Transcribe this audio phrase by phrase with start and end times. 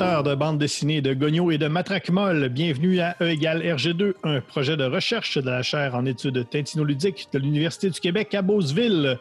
[0.00, 4.14] Amateurs de bande dessinée, de Gogno et de Matraque Molle, bienvenue à E égale RG2,
[4.24, 8.40] un projet de recherche de la chaire en études tintinoludiques de l'Université du Québec à
[8.40, 9.18] Beauceville.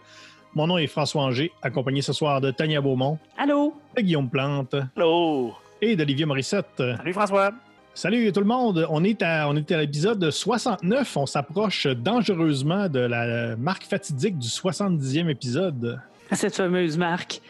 [0.55, 3.73] Mon nom est François Anger, accompagné ce soir de Tania Beaumont, Allô?
[3.97, 5.53] de Guillaume Plante Hello!
[5.81, 6.67] et d'Olivier Morissette.
[6.77, 7.51] Salut François!
[7.93, 12.87] Salut tout le monde, on est à, on est à l'épisode 69, on s'approche dangereusement
[12.87, 15.99] de la marque fatidique du 70e épisode.
[16.31, 17.41] Cette fameuse marque.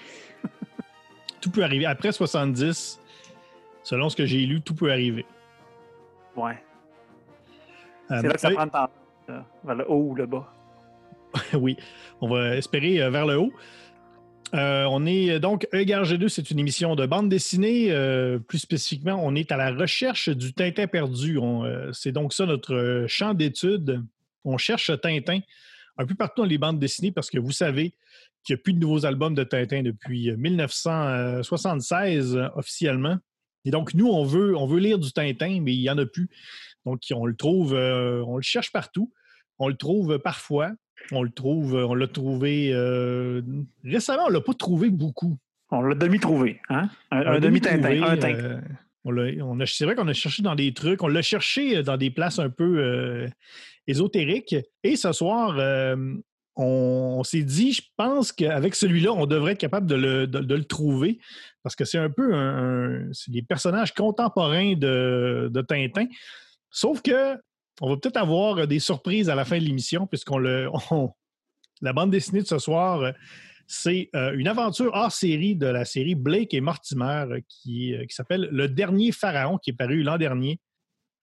[1.41, 1.85] Tout peut arriver.
[1.85, 2.99] Après 70,
[3.89, 5.25] selon ce que j'ai lu, tout peut arriver.
[6.35, 6.57] Ouais.
[8.11, 8.89] Euh, C'est là que ça prend le temps.
[9.27, 10.53] là, Vers le haut ou le bas.
[11.53, 11.75] oui,
[12.21, 13.52] on va espérer euh, vers le haut.
[14.53, 17.88] Euh, on est euh, donc Égard G2, c'est une émission de bande dessinée.
[17.89, 21.39] Euh, plus spécifiquement, on est à la recherche du Tintin perdu.
[21.39, 24.03] Euh, c'est donc ça notre euh, champ d'étude.
[24.45, 25.39] On cherche Tintin
[25.97, 27.94] un peu partout dans les bandes dessinées parce que vous savez
[28.44, 33.17] qu'il n'y a plus de nouveaux albums de Tintin depuis euh, 1976 euh, officiellement.
[33.65, 36.05] Et donc, nous, on veut, on veut lire du Tintin, mais il n'y en a
[36.05, 36.29] plus.
[36.85, 39.11] Donc, on le trouve, euh, on le cherche partout.
[39.57, 40.71] On le trouve parfois.
[41.11, 43.41] On le trouve, on l'a trouvé euh,
[43.85, 45.38] récemment, on l'a pas trouvé beaucoup.
[45.71, 46.59] On l'a demi-trouvé.
[46.69, 46.89] Hein?
[47.11, 48.03] Un, demi-tintin.
[48.03, 48.35] Un tintin.
[48.35, 48.59] euh,
[49.05, 52.38] on c'est vrai qu'on a cherché dans des trucs, on l'a cherché dans des places
[52.39, 53.27] un peu euh,
[53.88, 54.55] ésotériques.
[54.83, 55.95] Et ce soir, euh,
[56.57, 60.39] on, on s'est dit, je pense qu'avec celui-là, on devrait être capable de le, de-
[60.39, 61.19] de le trouver
[61.63, 66.05] parce que c'est un peu un, un- c'est des personnages contemporains de, de Tintin.
[66.69, 67.35] Sauf que
[67.81, 71.11] on va peut-être avoir des surprises à la fin de l'émission puisqu'on le, on-
[71.81, 73.01] la bande dessinée de ce soir.
[73.01, 73.11] euh,
[73.71, 78.03] c'est euh, une aventure hors série de la série Blake et Mortimer euh, qui, euh,
[78.07, 80.59] qui s'appelle Le Dernier Pharaon, qui est paru l'an dernier,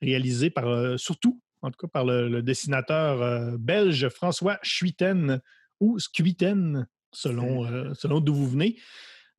[0.00, 5.40] réalisé par, euh, surtout, en tout cas, par le, le dessinateur euh, belge François Schuiten
[5.80, 8.76] ou Scuiten, selon, euh, selon d'où vous venez.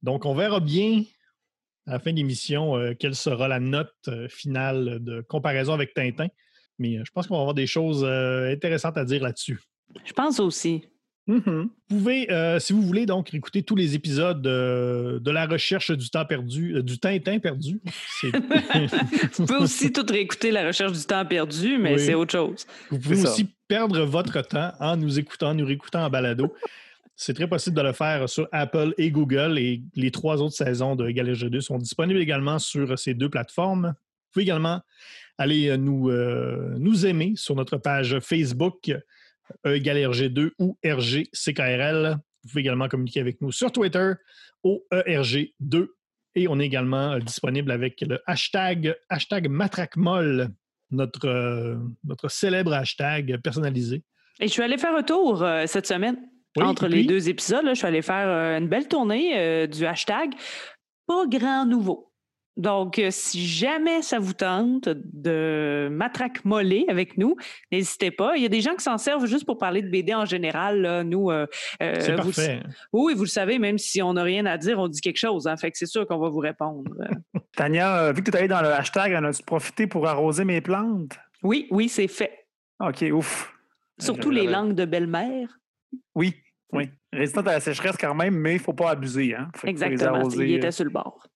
[0.04, 1.04] Donc, on verra bien
[1.88, 5.94] à la fin de l'émission euh, quelle sera la note euh, finale de comparaison avec
[5.94, 6.28] Tintin.
[6.80, 9.60] Mais euh, je pense qu'on va avoir des choses euh, intéressantes à dire là-dessus.
[10.06, 10.84] Je pense aussi.
[11.28, 11.70] Mhm.
[11.90, 15.92] Vous pouvez, euh, si vous voulez, donc écouter tous les épisodes euh, de la recherche
[15.92, 17.82] du temps perdu, euh, du Tintin perdu.
[18.24, 18.32] Vous
[19.46, 22.00] pouvez aussi tout réécouter la recherche du temps perdu, mais Oui.
[22.00, 22.66] c'est autre chose.
[22.90, 26.54] vous pouvez aussi perdre votre temps en nous écoutant, en nous réécoutant en balado.
[27.20, 30.96] C'est très possible de le faire sur Apple et Google et les trois autres saisons
[30.96, 33.88] de Galége 2 sont disponibles également sur ces deux plateformes.
[33.88, 34.82] Vous pouvez également
[35.40, 38.92] aller euh, nous, euh, nous aimer sur notre page Facebook
[39.66, 42.18] E égale RG2 ou RGCKRL.
[42.44, 44.14] Vous pouvez également communiquer avec nous sur Twitter
[44.62, 45.88] au E ERG2
[46.36, 49.50] et on est également euh, disponible avec le hashtag, hashtag
[50.92, 54.04] notre, notre célèbre hashtag personnalisé.
[54.40, 56.18] Et je suis allée faire un tour cette semaine.
[56.56, 59.68] Oui, Entre les deux épisodes, là, je suis allée faire euh, une belle tournée euh,
[59.68, 60.32] du hashtag
[61.06, 62.06] Pas grand nouveau.
[62.56, 67.36] Donc, euh, si jamais ça vous tente de matraque mollet avec nous,
[67.72, 68.36] n'hésitez pas.
[68.36, 70.82] Il y a des gens qui s'en servent juste pour parler de BD en général.
[70.82, 71.04] là.
[71.04, 71.46] Nous, euh,
[71.80, 72.64] C'est vous- parfait.
[72.94, 75.46] oui, vous le savez, même si on n'a rien à dire, on dit quelque chose.
[75.46, 76.92] Hein, fait que c'est sûr qu'on va vous répondre.
[77.56, 80.62] Tania, vu que tu es allé dans le hashtag, en as-tu profité pour arroser mes
[80.62, 81.12] plantes?
[81.44, 82.48] oui, oui, c'est fait.
[82.80, 83.54] OK, ouf.
[84.00, 85.60] Surtout les langues de belle-mère.
[86.16, 86.36] Oui,
[86.74, 86.90] oui.
[87.14, 89.36] Résistante à la sécheresse quand même, mais il ne faut pas abuser.
[89.36, 89.50] Hein?
[89.56, 90.16] Faut- Exactement.
[90.16, 91.28] arroser, Il était euh, sur le bord.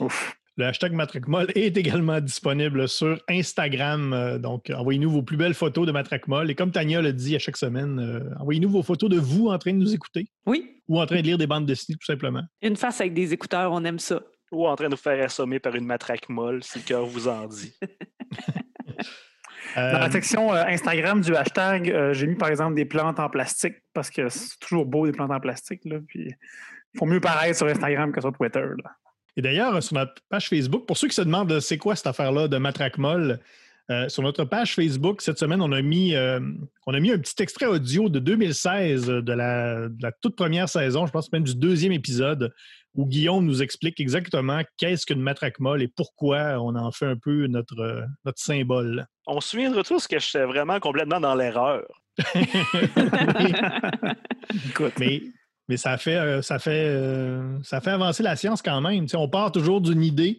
[0.00, 0.36] Ouf.
[0.56, 4.12] Le hashtag MatraqueMolle est également disponible sur Instagram.
[4.12, 6.48] Euh, donc, envoyez-nous vos plus belles photos de MatraqueMolle.
[6.50, 9.58] Et comme Tania le dit à chaque semaine, euh, envoyez-nous vos photos de vous en
[9.58, 12.42] train de nous écouter Oui, ou en train de lire des bandes dessinées, tout simplement.
[12.62, 14.22] une face avec des écouteurs, on aime ça.
[14.52, 17.26] Ou en train de nous faire assommer par une matraque molle, si le cœur vous
[17.26, 17.74] en dit.
[19.76, 23.18] Euh, Dans la section euh, Instagram du hashtag, euh, j'ai mis par exemple des plantes
[23.18, 25.80] en plastique parce que c'est toujours beau des plantes en plastique.
[25.84, 26.34] Là, puis
[26.94, 28.60] il faut mieux paraître sur Instagram que sur Twitter.
[28.60, 28.90] Là.
[29.36, 32.48] Et d'ailleurs, sur notre page Facebook, pour ceux qui se demandent c'est quoi cette affaire-là
[32.48, 33.40] de Matraque Molle,
[33.90, 36.40] euh, sur notre page Facebook, cette semaine, on a mis, euh,
[36.86, 40.36] on a mis un petit extrait audio de 2016 euh, de la, de la toute
[40.36, 42.50] première saison, je pense même du deuxième épisode,
[42.94, 47.16] où Guillaume nous explique exactement qu'est-ce qu'une matraque molle et pourquoi on en fait un
[47.16, 49.06] peu notre, notre symbole.
[49.26, 51.82] On se souviendra tous que j'étais vraiment complètement dans l'erreur.
[54.66, 55.20] Écoute, mais,
[55.68, 56.96] mais ça fait, ça, fait,
[57.64, 59.04] ça fait avancer la science quand même.
[59.12, 60.38] On part toujours d'une idée,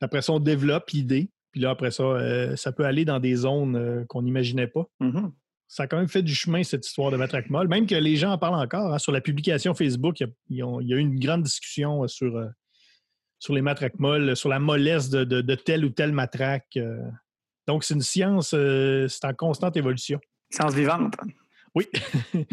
[0.00, 1.30] après ça, on développe l'idée.
[1.56, 4.84] Puis là, après ça, euh, ça peut aller dans des zones euh, qu'on n'imaginait pas.
[5.00, 5.32] mhm.
[5.68, 7.66] ça a quand même fait du chemin, cette histoire de Matraque Molle.
[7.66, 8.92] Même que les gens en parlent encore.
[8.92, 8.98] hein.
[8.98, 12.44] Sur la publication Facebook, il y, a, y eu une grande discussion euh, sur, euh,
[13.38, 16.78] sur les matraques molles, sur la mollesse de, de- de telle ou telle matraque.
[17.66, 20.20] Donc, c'est une science, c'est en constante évolution.
[20.50, 21.14] Science vivante.
[21.74, 21.86] Oui.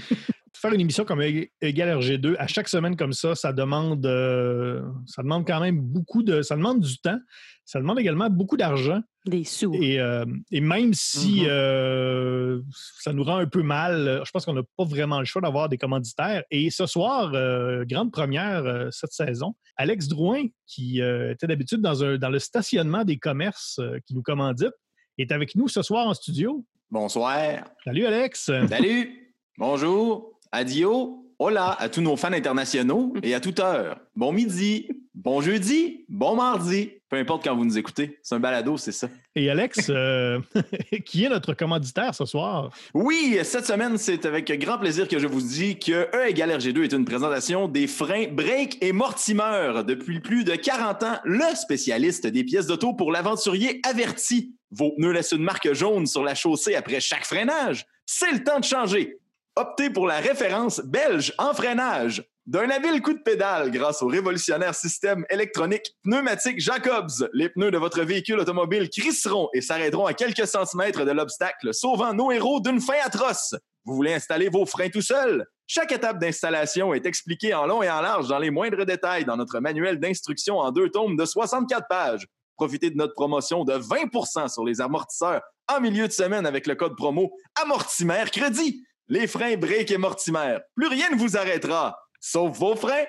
[0.55, 4.81] Faire une émission comme Ég- Égal RG2 à chaque semaine comme ça, ça demande, euh,
[5.07, 6.41] ça demande quand même beaucoup de.
[6.41, 7.17] Ça demande du temps.
[7.65, 9.01] Ça demande également beaucoup d'argent.
[9.25, 9.73] Des sous.
[9.73, 11.47] Et, euh, et même si Mhm.
[11.49, 12.61] euh,
[13.01, 15.69] ça nous rend un peu mal, je pense qu'on n'a pas vraiment le choix d'avoir
[15.69, 16.43] des commanditaires.
[16.51, 21.81] Et ce soir, euh, grande première euh, cette saison, Alex Drouin, qui euh, était d'habitude
[21.81, 24.73] dans, un- dans le stationnement des commerces euh, qui nous commandite,
[25.17, 26.65] est avec nous ce soir en studio.
[26.91, 27.63] Bonsoir.
[27.85, 28.51] Salut Alex!
[28.69, 29.33] Salut.
[29.57, 30.32] Bonjour.
[30.53, 31.25] Adio.
[31.39, 33.99] Hola à tous nos fans internationaux et à toute heure.
[34.15, 34.87] Bon midi.
[35.15, 36.05] Bon jeudi.
[36.07, 36.91] Bon mardi.
[37.09, 38.19] Peu importe quand vous nous écoutez.
[38.21, 39.09] C'est un balado, c'est ça.
[39.35, 40.39] Et Alex, euh,
[41.05, 42.69] qui est notre commanditaire ce soir?
[42.93, 46.83] Oui, cette semaine, c'est avec grand plaisir que je vous dis que E égale RG2
[46.83, 49.81] est une présentation des freins Break et Mortimer.
[49.87, 54.53] Depuis plus de 40 ans, le spécialiste des pièces d'auto pour l'aventurier averti.
[54.69, 57.87] Vos pneus laissent une marque jaune sur la chaussée après chaque freinage.
[58.05, 59.17] C'est le temps de changer.
[59.55, 62.23] Optez pour la référence belge en freinage.
[62.47, 67.77] D'un habile coup de pédale grâce au révolutionnaire système électronique pneumatique Jacobs, les pneus de
[67.77, 72.81] votre véhicule automobile crisseront et s'arrêteront à quelques centimètres de l'obstacle, sauvant nos héros d'une
[72.81, 73.53] fin atroce.
[73.85, 75.45] Vous voulez installer vos freins tout seul?
[75.67, 79.37] Chaque étape d'installation est expliquée en long et en large dans les moindres détails dans
[79.37, 82.25] notre manuel d'instruction en deux tomes de 64 pages.
[82.55, 85.41] Profitez de notre promotion de 20% sur les amortisseurs
[85.71, 88.83] en milieu de semaine avec le code promo Amortimer Crédit.
[89.09, 90.57] Les freins break et mortimer.
[90.75, 93.05] Plus rien ne vous arrêtera, sauf vos freins.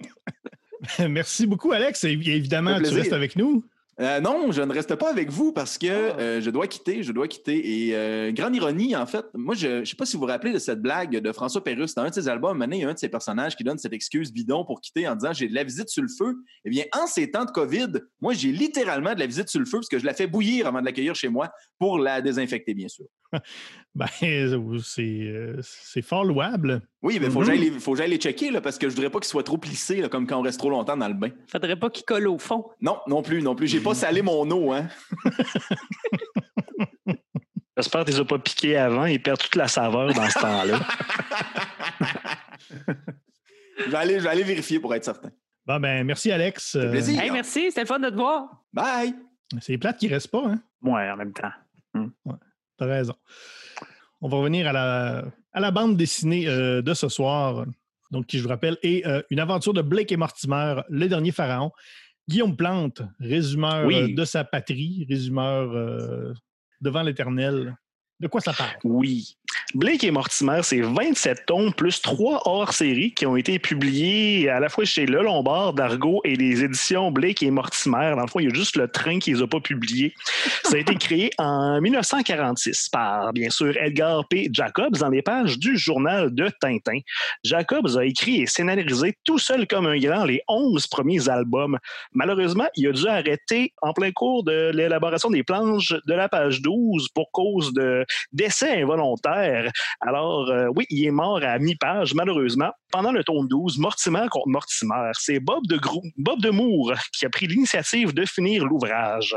[1.08, 2.04] Merci beaucoup, Alex.
[2.04, 3.64] Et évidemment, tu restes avec nous.
[4.00, 7.10] Euh, non, je ne reste pas avec vous parce que euh, je dois quitter, je
[7.10, 7.88] dois quitter.
[7.88, 10.52] Et euh, grande ironie, en fait, moi, je ne sais pas si vous vous rappelez
[10.52, 11.96] de cette blague de François Pérusse.
[11.96, 13.92] Dans un de ses albums, il y a un de ses personnages qui donne cette
[13.92, 16.36] excuse bidon pour quitter en disant j'ai de la visite sur le feu.
[16.64, 17.88] Eh bien, en ces temps de COVID,
[18.20, 20.68] moi, j'ai littéralement de la visite sur le feu parce que je la fais bouillir
[20.68, 21.50] avant de l'accueillir chez moi
[21.80, 23.06] pour la désinfecter, bien sûr.
[23.98, 24.06] Ben,
[24.84, 26.82] c'est euh, c'est fort louable.
[27.02, 28.88] Oui, mais il faut que j'aille les- faut que j'aille les checker là, parce que
[28.88, 31.08] je voudrais pas qu'ils soient trop plissés là, comme quand on reste trop longtemps dans
[31.08, 31.30] le bain.
[31.50, 32.68] Faudrait pas qu'il colle au fond.
[32.80, 33.66] Non, non plus, non plus.
[33.66, 34.86] J'ai pas salé mon eau, hein.
[37.76, 39.06] J'espère que tu les as pas piqués avant.
[39.06, 40.80] Ils perdent toute la saveur dans ce temps-là.
[43.78, 45.30] je, vais aller, je vais aller vérifier pour être certain.
[45.66, 46.76] Bon, ben, merci, Alex.
[46.76, 47.20] plaisir.
[47.20, 48.62] Hey, merci, c'était le fun de te voir.
[48.72, 49.12] Bye!
[49.60, 50.60] c'est les plates qui restent pas, hein?
[50.82, 51.50] Ouais, en même temps.
[52.78, 53.14] T'as raison.
[54.20, 57.66] On va revenir à la, à la bande dessinée euh, de ce soir,
[58.10, 61.32] donc qui, je vous rappelle, est euh, une aventure de Blake et Mortimer, le dernier
[61.32, 61.72] pharaon.
[62.28, 63.96] Guillaume Plante, résumeur Oui.
[63.96, 66.34] euh, de sa patrie, résumeur
[66.80, 67.76] devant l'éternel.
[68.20, 68.70] De quoi ça parle?
[68.82, 69.36] Oui.
[69.74, 74.68] Blake et Mortimer, c'est 27 tomes plus 3 hors-série qui ont été publiés à la
[74.68, 78.14] fois chez Le Lombard, d'Argo et les éditions Blake et Mortimer.
[78.16, 80.14] Dans le fond, il y a juste le train qui les a pas publiés.
[80.64, 84.48] Ça a été créé en 1946 par, bien sûr, Edgar P.
[84.52, 86.98] Jacobs dans les pages du journal de Tintin.
[87.44, 91.78] Jacobs a écrit et scénarisé tout seul comme un grand les 11 premiers albums.
[92.12, 96.62] Malheureusement, il a dû arrêter en plein cours de l'élaboration des planches de la page
[96.62, 99.70] 12 pour cause de décès involontaire.
[100.00, 102.70] Alors, euh, oui, il est mort à mi-page, malheureusement.
[102.90, 108.14] Pendant le tome 12, Mortimer contre Mortimer, c'est Bob de, Moore qui a pris l'initiative
[108.14, 109.36] de finir l'ouvrage.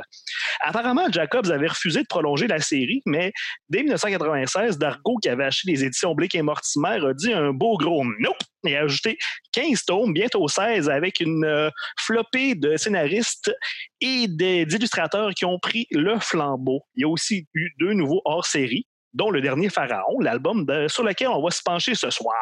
[0.62, 3.34] Apparemment, Jacobs avait refusé de prolonger la série, mais
[3.68, 7.78] dès 1996, Dargo, qui avait acheté les éditions Blake et Mortimer, a dit un beau
[7.78, 9.18] gros nope et a ajouté
[9.54, 13.52] 15 tomes, bientôt 16, avec une euh, flopée de scénaristes
[14.00, 16.82] et d'illustrateurs qui ont pris le flambeau.
[16.96, 21.04] Il y a aussi eu deux nouveaux hors-série dont le dernier Pharaon, l'album de- sur
[21.04, 22.36] lequel on va se pencher ce soir.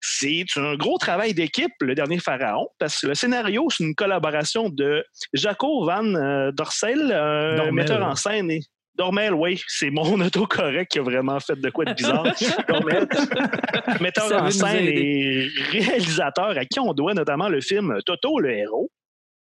[0.00, 4.68] C'est un gros travail d'équipe, le dernier Pharaon, parce que le scénario, c'est une collaboration
[4.68, 5.04] de
[5.34, 7.72] Jaco Van euh, Dorsel, Dormel.
[7.72, 8.50] metteur en scène.
[8.50, 8.60] Et...
[8.96, 12.24] Dormel, oui, c'est mon autocorrect qui a vraiment fait de quoi de bizarre.
[12.68, 13.06] Dormel,
[14.00, 18.52] metteur Ça en scène et réalisateur à qui on doit notamment le film Toto le
[18.52, 18.90] héros.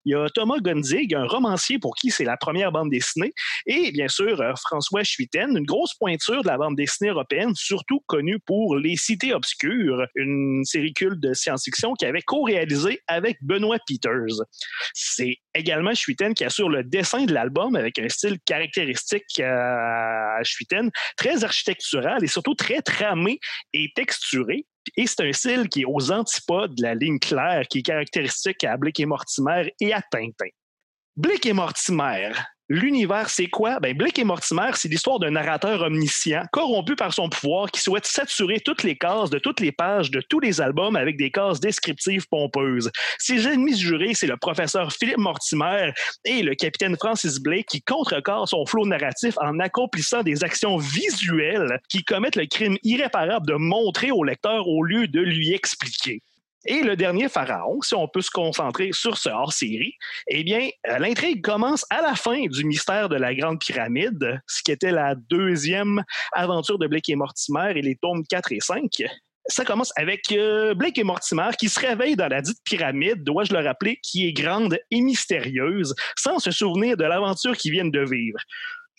[0.06, 3.34] Il y a Thomas Gonzig, un romancier pour qui c'est la première bande dessinée,
[3.68, 8.02] et bien sûr euh, François Schuiten, une grosse pointure de la bande dessinée européenne, surtout
[8.08, 13.78] connue pour Les Cités Obscures, une série culte de science-fiction qui avait co-réalisé avec Benoît
[13.88, 14.44] Peters.
[14.94, 20.90] C'est également Schuiten qui assure le dessin de l'album avec un style caractéristique à Schuiten,
[21.18, 23.40] très architectural et surtout très tramé
[23.74, 24.66] et texturé.
[24.98, 28.64] Et c'est un style qui est aux antipodes de la ligne claire qui est caractéristique
[28.64, 30.50] à Blake et Mortimer et à Tintin.
[31.16, 32.32] Blake et Mortimer,
[32.74, 33.82] L'univers, c'est quoi?
[33.82, 38.06] Ben, Blake et Mortimer, c'est l'histoire d'un narrateur omniscient, corrompu par son pouvoir, qui souhaite
[38.06, 41.60] saturer toutes les cases de toutes les pages de tous les albums avec des cases
[41.60, 42.90] descriptives pompeuses.
[43.18, 45.92] Ses ennemis jurés, c'est le professeur Philippe Mortimer
[46.24, 51.78] et le capitaine Francis Blake qui contrecarrent son flot narratif en accomplissant des actions visuelles
[51.90, 56.22] qui commettent le crime irréparable de montrer au lecteur au lieu de lui expliquer.
[56.66, 59.96] Et le dernier pharaon, si on peut se concentrer sur ce hors-série,
[60.28, 64.62] eh bien, euh, l'intrigue commence à la fin du mystère de la Grande Pyramide, ce
[64.62, 66.04] qui était la deuxième
[66.34, 68.90] aventure de Blake et Mortimer et les tomes 4 et 5.
[69.48, 73.54] Ça commence avec euh, Blake et Mortimer qui se réveillent dans la dite pyramide, dois-je
[73.54, 78.06] le rappeler, qui est grande et mystérieuse, sans se souvenir de l'aventure qu'ils viennent de
[78.08, 78.40] vivre.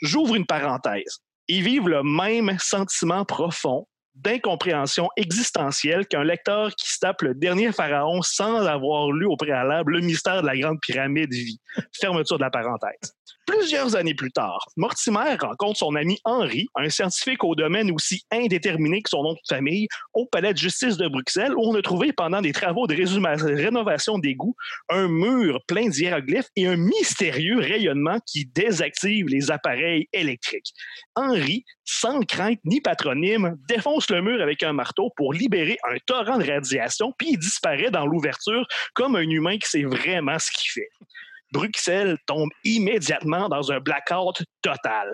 [0.01, 1.21] J'ouvre une parenthèse.
[1.47, 8.23] Ils vivent le même sentiment profond d'incompréhension existentielle qu'un lecteur qui se le dernier pharaon
[8.23, 11.61] sans avoir lu au préalable le mystère de la grande pyramide vit.
[11.99, 13.15] Fermeture de la parenthèse.
[13.47, 19.03] Plusieurs années plus tard, Mortimer rencontre son ami Henri, un scientifique au domaine aussi indéterminé
[19.03, 22.13] que son nom de famille, au palais de justice de Bruxelles, où on a trouvé
[22.13, 24.55] pendant des travaux de rénovation d'égouts
[24.89, 30.73] un mur plein d'hiéroglyphes et un mystérieux rayonnement qui désactive les appareils électriques.
[31.17, 36.39] Henri, sans crainte ni patronyme, défonce le mur avec un marteau pour libérer un torrent
[36.39, 40.71] de radiation, puis il disparaît dans l'ouverture comme un humain qui sait vraiment ce qu'il
[40.71, 40.91] fait.
[41.53, 45.13] Bruxelles tombe immédiatement dans un blackout total.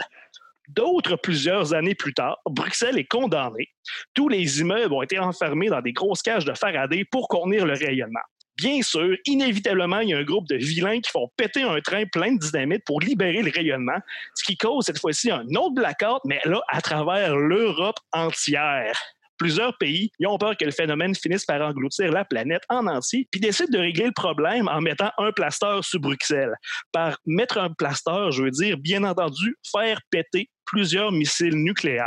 [0.68, 3.68] D'autres, plusieurs années plus tard, Bruxelles est condamnée.
[4.14, 7.73] Tous les immeubles ont été enfermés dans des grosses cages de Faraday pour contenir le
[7.73, 8.21] rayonnement.
[8.59, 12.04] Bien sûr, inévitablement, il y a un groupe de vilains qui font péter un train
[12.07, 13.99] plein de dynamite pour libérer le rayonnement,
[14.35, 18.99] ce qui cause cette fois-ci un autre blackout, mais là, à travers l'Europe entière
[19.38, 23.40] plusieurs pays ont peur que le phénomène finisse par engloutir la planète en entier, puis
[23.40, 26.54] décident de régler le problème en mettant un plaster sur Bruxelles.
[26.92, 32.04] Par mettre un plaster, je veux dire, bien entendu, faire péter plusieurs missiles nucléaires.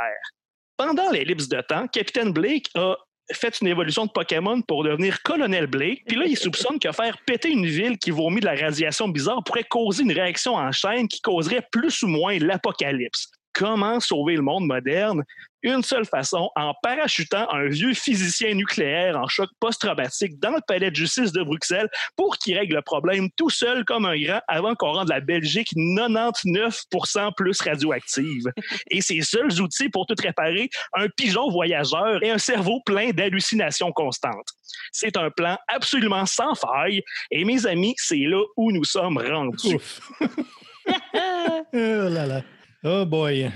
[0.77, 2.95] Pendant l'ellipse de temps, Capitaine Blake a
[3.33, 6.03] fait une évolution de Pokémon pour devenir Colonel Blake.
[6.07, 9.43] Puis là, il soupçonne que faire péter une ville qui vomit de la radiation bizarre
[9.43, 14.41] pourrait causer une réaction en chaîne qui causerait plus ou moins l'apocalypse comment sauver le
[14.41, 15.23] monde moderne?
[15.63, 20.89] Une seule façon, en parachutant un vieux physicien nucléaire en choc post-traumatique dans le palais
[20.89, 24.73] de justice de Bruxelles pour qu'il règle le problème tout seul comme un grand avant
[24.73, 28.45] qu'on rende la Belgique 99% plus radioactive.
[28.89, 33.91] Et ses seuls outils pour tout réparer, un pigeon voyageur et un cerveau plein d'hallucinations
[33.91, 34.49] constantes.
[34.91, 39.77] C'est un plan absolument sans faille et mes amis, c'est là où nous sommes rendus.
[41.73, 42.41] oh là là.
[42.83, 43.51] Oh boy.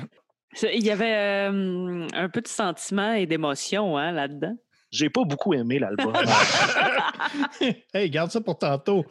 [0.73, 4.55] Il y avait euh, un peu de sentiment et d'émotion hein, là-dedans.
[4.91, 6.13] J'ai pas beaucoup aimé l'album.
[7.93, 9.05] hey, garde ça pour tantôt.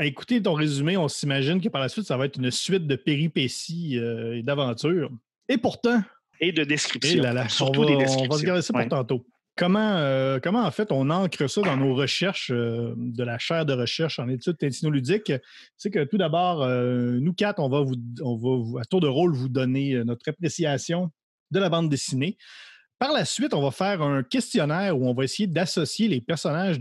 [0.00, 2.96] Écoutez ton résumé, on s'imagine que par la suite, ça va être une suite de
[2.96, 5.10] péripéties euh, et d'aventures.
[5.48, 6.02] Et pourtant.
[6.40, 7.20] Et de descriptions.
[7.20, 9.26] on, va, on va se garder ça pour tantôt.
[9.60, 13.66] Comment, euh, comment, en fait, on ancre ça dans nos recherches euh, de la chaire
[13.66, 15.34] de recherche en études tintinoludiques?
[15.76, 19.50] C'est que tout d'abord, euh, nous quatre, on va, vous, à tour de rôle vous
[19.50, 21.10] donner notre appréciation
[21.50, 22.38] de la bande dessinée.
[22.98, 26.78] Par la suite, on va faire un questionnaire où on va essayer d'associer les personnages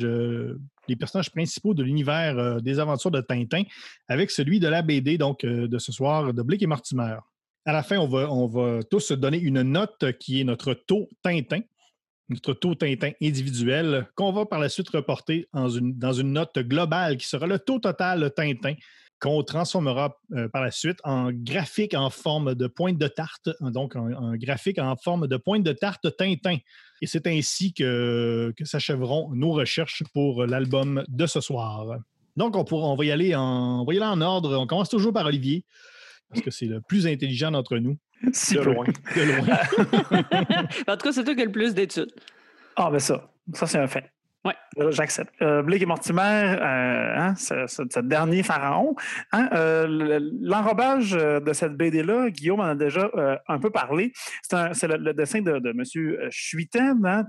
[1.31, 3.63] principaux de l'univers des aventures de Tintin
[4.07, 7.17] avec celui de la BD, donc de ce soir, de Blake et Mortimer.
[7.65, 11.09] À la fin, on va, on va tous donner une note qui est notre taux
[11.23, 11.59] Tintin
[12.29, 17.27] notre taux Tintin individuel, qu'on va par la suite reporter dans une, note globale qui
[17.27, 18.75] sera le taux total Tintin
[19.19, 23.97] qu'on transformera euh, par la suite en graphique en forme de pointe de tarte, donc
[23.97, 26.57] un, graphique en forme de pointe de tarte Tintin.
[27.01, 31.99] Et c'est ainsi que, que s'achèveront nos recherches pour l'album de ce soir.
[32.37, 34.57] Donc, on, on, y aller en, on va y aller en ordre.
[34.57, 35.65] On commence toujours par Olivier,
[36.29, 37.97] parce que c'est le plus intelligent d'entre nous.
[38.33, 38.85] Si de loin.
[39.15, 39.47] De loin.
[40.87, 42.11] en tout cas, c'est toi qui as le plus d'études.
[42.75, 43.29] Ah, ben ça.
[43.53, 44.11] Ça, c'est un fait.
[44.45, 44.53] Oui.
[44.91, 45.33] J'accepte.
[45.41, 48.95] Euh, Blake et Mortimer, euh, hein, ce, dernier pharaon.
[49.33, 53.11] Hein, euh, l'enrobage de cette BD-là, Guillaume en a déjà
[53.49, 54.13] un peu parlé.
[54.43, 56.29] C'est le, dessin de, de M.
[56.31, 57.25] Schuiten, hein,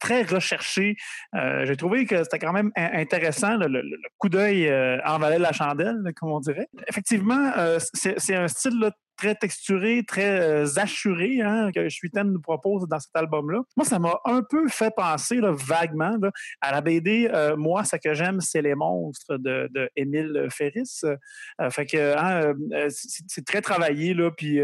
[0.00, 0.96] très recherché.
[1.32, 3.56] J'ai trouvé que c'était quand même intéressant.
[3.56, 3.82] Le,
[4.18, 4.70] coup d'œil
[5.06, 6.68] envalait la chandelle, comme on dirait.
[6.88, 7.52] Effectivement,
[7.94, 13.60] c'est un style très texturé, très assuré hein, que Shuiten nous propose dans cet album-là.
[13.76, 16.16] Moi, ça m'a un peu fait penser vaguement
[16.62, 17.30] à la BD.
[17.58, 21.02] moi, ce que j'aime, c'est les monstres de, Émile Ferris.
[21.70, 22.54] fait que hein,
[22.88, 24.58] c'est très travaillé, là, puis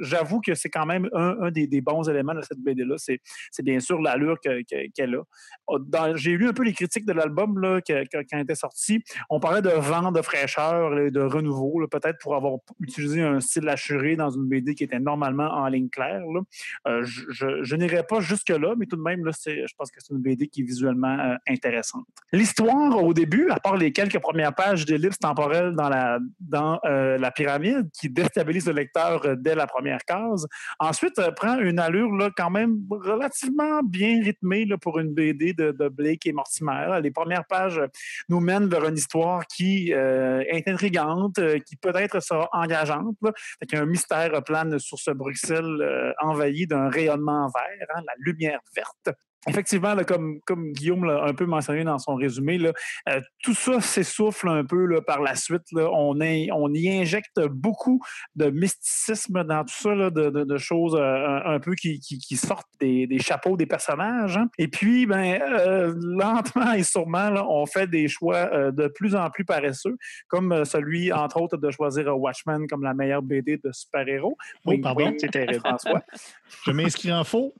[0.00, 2.96] j'avoue que c'est quand même un, des, bons éléments de cette BD-là.
[2.98, 5.22] C'est bien sûr l'allure qu'elle a.
[5.66, 5.78] Oh,
[6.14, 9.02] j'ai lu un peu les critiques de l'album quand il était sorti.
[9.28, 13.97] On parlait de vent, de fraîcheur de renouveau, peut-être pour avoir utilisé un style assuré
[14.16, 16.22] dans une BD qui était normalement en ligne claire.
[16.86, 20.48] Euh, je, n'irai pas jusque-là, mais tout de même, je pense que c'est une BD
[20.48, 22.06] qui est visuellement euh, intéressante.
[22.32, 26.18] L'histoire, au début, à part les quelques premières pages d'ellipse temporelle dans la,
[26.86, 30.46] euh, pyramide qui déstabilise le lecteur dès la première case,
[30.78, 36.32] ensuite prend une allure quand même relativement bien rythmée pour une BD de, Blake et
[36.32, 37.00] Mortimer.
[37.02, 37.80] Les premières pages
[38.28, 43.16] nous mènent vers une histoire qui est intrigante, qui peut-être sera engageante.
[43.22, 43.32] Là.
[43.72, 49.10] un mystère plane sur ce Bruxelles euh, envahi d'un rayonnement vert, hein, la lumière verte.
[49.46, 52.72] Effectivement, comme, comme Guillaume l'a un peu mentionné dans son résumé, là,
[53.08, 55.62] euh, tout ça s'essouffle un peu là, par la suite.
[55.72, 55.88] Là.
[55.92, 58.00] On, on y injecte beaucoup
[58.34, 62.68] de mysticisme dans tout ça, là, de, de, choses euh, un, peu qui, qui, sortent
[62.80, 64.36] des, des, chapeaux des personnages.
[64.36, 64.48] Hein.
[64.58, 69.44] Et puis, ben, euh, lentement et sûrement, on fait des choix de plus en plus
[69.44, 74.36] paresseux, comme celui, entre autres, de choisir Watchmen comme la meilleure BD de super-héros.
[74.64, 76.02] Oh, pardon, c'était François.
[76.66, 77.54] Je m'inscris en faux.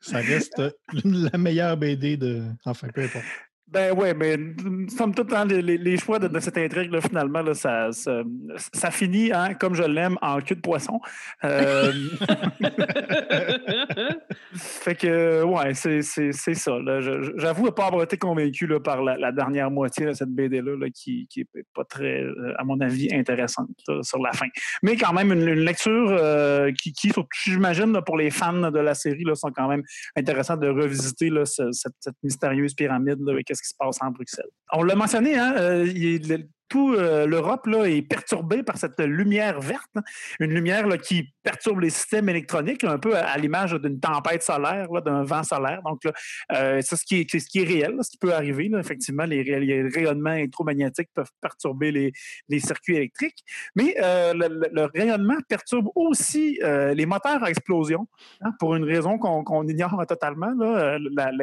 [0.00, 0.62] Ça reste
[1.12, 2.42] la meilleure BD de.
[2.64, 3.26] Enfin, peu importe.
[3.72, 4.36] Ben oui, mais
[4.88, 7.90] somme toute, hein, les, les, choix de, cette intrigue, là, finalement, ça,
[8.90, 11.00] finit, hein, comme je l'aime, en cul de poisson.
[11.44, 11.92] Euh,
[14.54, 16.78] fait que, ouais, c'est ça.
[17.36, 21.28] J'avoue ne pas avoir été convaincu par la, dernière moitié de cette BD-là, là, qui
[21.36, 23.68] n'est pas très, euh, à mon avis, intéressante
[24.02, 24.48] sur la fin.
[24.82, 27.12] Mais quand même, une, lecture euh, qui, qui
[27.44, 29.82] j'imagine, pour les fans de la série, sont quand même
[30.16, 33.18] intéressants de revisiter cette, mystérieuse pyramide.
[33.20, 34.50] Là, qui se passe en Bruxelles.
[34.72, 39.90] On l'a mentionné, hein, euh, il, tout euh, l'Europe est perturbée par cette lumière verte,
[40.38, 44.88] une lumière là, qui perturbe les systèmes électroniques, un peu à, l'image d'une tempête solaire,
[45.04, 45.82] d'un vent solaire.
[45.84, 46.00] Donc,
[46.52, 48.70] euh, c'est ce qui est, ce qui est réel, ce qui peut arriver.
[48.78, 49.42] effectivement, les,
[49.92, 52.12] rayonnements électromagnétiques peuvent perturber les,
[52.48, 58.06] les circuits électriques, mais euh, le, rayonnement perturbe aussi les moteurs à explosion,
[58.42, 60.52] hein, pour une raison qu'on ignore totalement.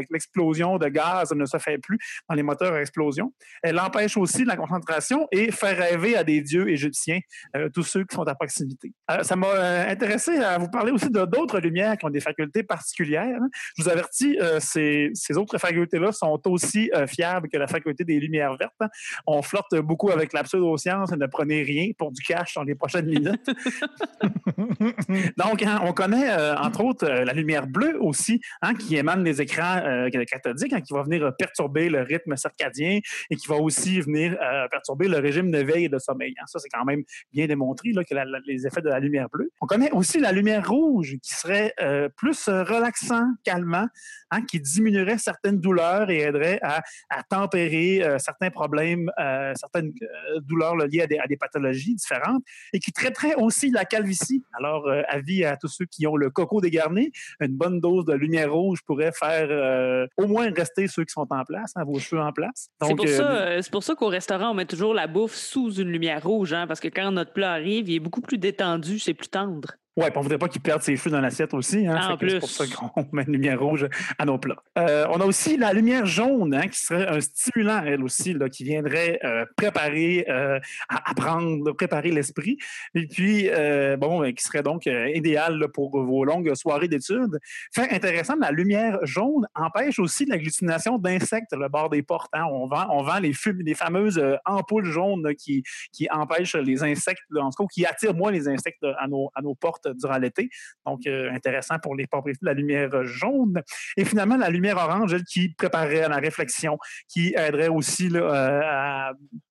[0.09, 1.97] L'explosion de gaz ne se fait plus
[2.29, 3.33] dans les moteurs à explosion.
[3.61, 7.19] Elle empêche aussi la concentration et faire rêver à des dieux égyptiens,
[7.55, 8.93] euh, tous ceux qui sont à proximité.
[9.11, 12.19] Euh, ça m'a euh, intéressé à vous parler aussi de d'autres lumières qui ont des
[12.19, 13.37] facultés particulières.
[13.41, 13.47] Hein.
[13.77, 18.55] Je vous avertis, ces, ces, autres facultés-là sont aussi fiables que la faculté des lumières
[18.57, 18.73] vertes.
[18.79, 18.89] Hein.
[19.25, 23.07] On flotte beaucoup avec la pseudo-science ne prenez rien pour du cash dans les prochaines
[23.07, 23.45] minutes.
[25.37, 28.41] Donc, hein, on connaît entre autres la lumière bleue aussi,
[28.79, 32.99] qui émane des écrans cathodiques, qui va venir perturber le rythme circadien
[33.29, 34.37] et qui va aussi venir
[34.71, 36.33] perturber le régime de veille et de sommeil.
[36.39, 36.45] Hein.
[36.47, 38.15] Ça, c'est quand même bien démontré là, que
[38.45, 39.49] les effets de la lumière bleue.
[39.61, 43.87] On connaît aussi la lumière rouge qui serait euh, plus euh, relaxant, calmant,
[44.31, 46.81] hein, qui diminuerait certaines douleurs et aiderait à,
[47.29, 49.11] tempérer euh, certains problèmes,
[49.55, 49.93] certaines
[50.41, 54.43] douleurs liées à des, pathologies différentes et qui traiterait aussi la calvitie.
[54.57, 58.51] Alors, avis à tous ceux qui ont le coco dégarné, une bonne dose de lumière
[58.51, 62.31] rouge pourrait faire au moins rester ceux qui sont en place, hein, vos cheveux en
[62.31, 62.69] place.
[62.81, 66.23] C'est pour, ça, pour ça qu'au restaurant, on met toujours la bouffe sous une lumière
[66.23, 69.29] rouge, hein, parce que quand notre plat arrive, il est beaucoup plus détendu, c'est plus
[69.29, 69.75] tendre.
[69.97, 71.87] Oui, on ne voudrait pas qu'il perde ses cheveux dans l'assiette aussi.
[71.87, 72.29] Hein, en plus.
[72.29, 73.87] C'est pour ça qu'on met une lumière rouge
[74.19, 74.61] à nos plats.
[74.77, 78.47] Euh, on a aussi la lumière jaune, hein, qui serait un stimulant, elle aussi, là,
[78.47, 82.59] qui viendrait euh, préparer, euh, apprendre, préparer l'esprit.
[82.93, 83.49] Et puis,
[83.97, 87.39] bon, qui serait donc idéal pour vos longues soirées d'études.
[87.73, 92.29] Fait intéressant, la lumière jaune empêche aussi l'agglutination d'insectes le bord des portes.
[92.33, 92.45] Hein.
[92.51, 97.49] On vend, on vend les, les fameuses ampoules jaunes qui, qui empêchent les insectes, en
[97.49, 100.49] tout cas, qui attirent moins les insectes à nos, à nos portes durant l'été.
[100.85, 103.61] Donc, euh, intéressant pour les propriétés de la lumière jaune.
[103.95, 108.61] Et finalement, la lumière orange, elle, qui préparerait la réflexion, qui aiderait aussi euh,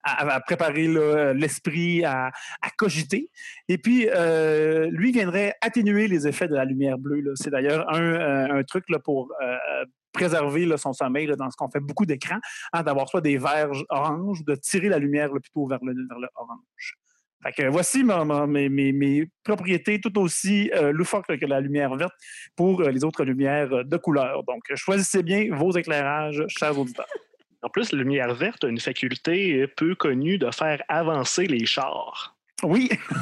[0.03, 0.87] à, préparer
[1.33, 2.31] l'esprit à,
[2.77, 3.29] cogiter.
[3.67, 7.33] Et puis, euh, lui viendrait atténuer les effets de la lumière bleue.
[7.35, 9.31] C'est d'ailleurs un, truc pour
[10.13, 12.39] préserver son sommeil dans ce qu'on fait beaucoup d'écrans,
[12.73, 16.27] hein, d'avoir soit des verges oranges, de tirer la lumière plutôt vers le, vers le
[16.35, 16.97] orange
[17.69, 22.13] voici mes, propriétés tout aussi euh, loufoques que la lumière verte
[22.55, 24.43] pour euh, les autres lumières de couleur.
[24.43, 27.07] Donc, choisissez bien vos éclairages, chers auditeurs.
[27.63, 32.37] En plus, la lumière verte a une faculté peu connue de faire avancer les chars.
[32.63, 32.87] Oui.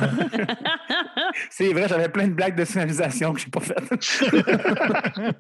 [1.50, 5.34] c'est vrai, j'avais plein de blagues de signalisation que je n'ai pas faites.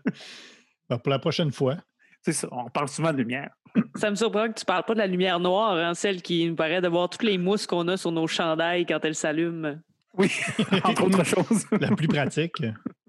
[0.89, 1.77] Ben, pour la prochaine fois.
[2.25, 3.51] C'est ça, on parle souvent de lumière.
[3.95, 6.49] Ça me surprend que tu ne parles pas de la lumière noire, hein, celle qui
[6.49, 9.75] nous paraît d'avoir toutes les mousses qu'on a sur nos chandails quand elles s'allument.
[10.17, 10.31] Oui,
[10.83, 11.67] entre autres choses.
[11.79, 12.55] la plus pratique.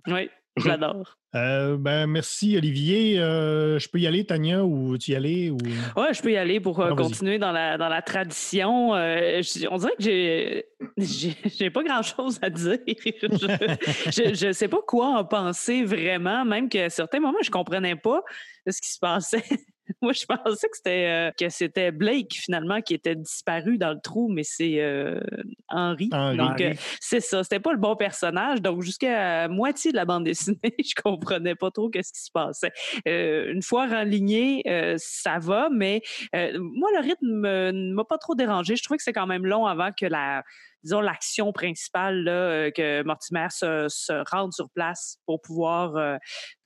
[0.07, 0.29] Oui.
[0.65, 1.19] J'adore.
[1.35, 3.21] Euh, ben, merci, Olivier.
[3.21, 5.51] Euh, je peux y aller, Tania, ou tu y aller?
[5.51, 5.59] Ou...
[5.97, 8.93] Oui, je peux y aller pour euh, ah, continuer dans la, dans la tradition.
[8.93, 10.65] on dirait que j'ai,
[10.99, 12.79] j'ai, pas grand-chose à dire.
[12.87, 18.23] je ne sais pas quoi en penser vraiment, même qu'à certains moments, je comprenais pas
[18.67, 19.45] ce qui se passait.
[20.03, 24.01] Moi, je pensais que c'était euh, que c'était Blake finalement qui était disparu dans le
[24.01, 25.21] trou, mais c'est euh,
[25.69, 26.09] Henry.
[26.09, 28.63] Donc euh, c'est ça, c'était pas le bon personnage.
[28.63, 32.73] Donc jusqu'à moitié de la bande dessinée, je comprenais pas trop qu'est-ce qui se passait.
[33.07, 34.63] une fois renligné,
[34.97, 38.77] ça va, mais moi le rythme ne m'a pas trop dérangé.
[38.77, 40.43] Je trouvais que c'est quand même long avant que la
[40.85, 46.19] disons, l'action principale, là, que Mortimer se, se, rende sur place pour pouvoir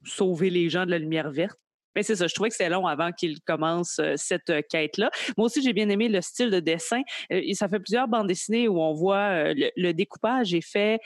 [0.05, 1.59] sauver les gens de la lumière verte.
[1.95, 5.11] Mais c'est ça, je trouvais que c'était long avant qu'il commence euh, cette euh, quête-là.
[5.37, 7.03] Moi aussi, j'ai bien aimé le style de dessin.
[7.33, 11.01] Euh, ça fait plusieurs bandes dessinées où on voit le découpage est fait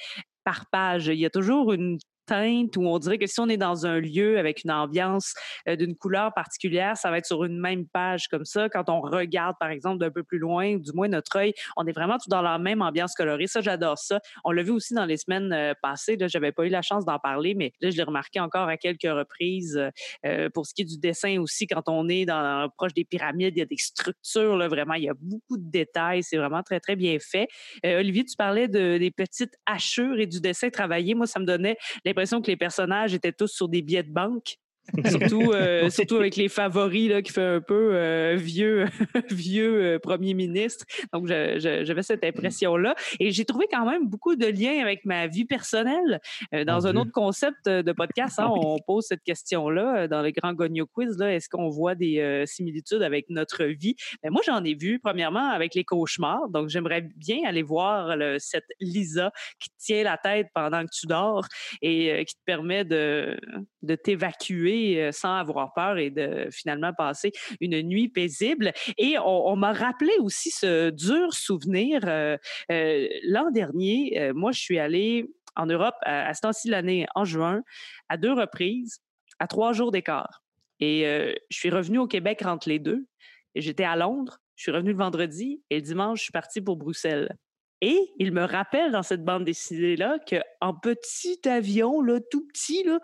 [0.45, 1.07] par page.
[1.07, 4.01] Il y a toujours une teinte où on dirait que si on est dans un
[4.01, 5.35] lieu avec une ambiance
[5.69, 8.69] euh, d'une couleur particulière, ça va être sur une même page comme ça.
[8.69, 11.93] Quand on regarde, par exemple, d'un peu plus loin, du moins notre œil, on est
[11.93, 13.47] vraiment tout dans la même ambiance colorée.
[13.47, 14.21] Ça, j'adore ça.
[14.45, 16.17] On l'a vu aussi dans les semaines euh, passées.
[16.17, 18.77] Là, j'avais pas eu la chance d'en parler, mais là, je l'ai remarqué encore à
[18.77, 19.81] quelques reprises.
[20.25, 22.27] Euh, pour ce qui est du dessin aussi, quand on est
[22.77, 25.71] proche des pyramides, il y a des structures, là, vraiment, il y a beaucoup de
[25.71, 26.23] détails.
[26.23, 27.49] C'est vraiment très, très bien fait.
[27.85, 31.15] Olivier, tu parlais de, des petites hachures et du dessin travaillé.
[31.15, 31.77] Moi, ça me donnait
[32.15, 34.59] l'impression que les personnages étaient tous sur des billets de banque.
[35.09, 38.85] surtout, euh, surtout avec les favoris là, qui fait un peu euh, vieux,
[39.31, 40.85] vieux euh, premier ministre.
[41.13, 42.95] Donc, j'avais cette impression-là.
[43.19, 46.21] Et j'ai trouvé quand même beaucoup de liens avec ma vie personnelle.
[46.67, 50.87] dans un autre concept de podcast, hein, on pose cette question-là dans le grand Gogno
[50.87, 51.21] Quiz.
[51.21, 53.97] Est-ce qu'on voit des similitudes avec notre vie?
[54.23, 56.49] Ben, moi, j'en ai vu, premièrement, avec les cauchemars.
[56.51, 61.47] Donc, j'aimerais bien aller voir cette Lisa qui tient la tête pendant que tu dors
[61.81, 63.39] et qui te permet de,
[63.83, 68.73] de t'évacuer euh, sans avoir peur et de finalement passer une nuit paisible.
[68.99, 72.01] Et on, m'a rappelé aussi ce dur souvenir.
[72.05, 72.37] Euh,
[72.71, 77.63] euh, l'an dernier, moi, je suis allée en Europe à, ce temps-ci l'année, en juin,
[78.09, 79.01] à deux reprises,
[79.39, 80.43] à trois jours d'écart.
[80.81, 81.03] Et
[81.51, 83.07] je suis revenue au Québec entre les deux.
[83.55, 84.39] J'étais à Londres.
[84.57, 87.37] Je suis revenue le vendredi et le dimanche, je suis partie pour Bruxelles.
[87.81, 92.99] Et il me rappelle dans cette bande dessinée-là qu'en petit avion, là, tout petit, là,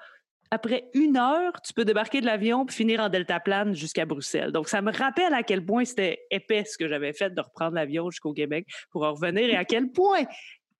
[0.51, 4.51] après une heure, tu peux débarquer de l'avion puis finir en deltaplane jusqu'à Bruxelles.
[4.51, 7.77] Donc, ça me rappelle à quel point c'était épais ce que j'avais fait de reprendre
[7.77, 10.25] l'avion jusqu'au Québec pour en revenir et à quel point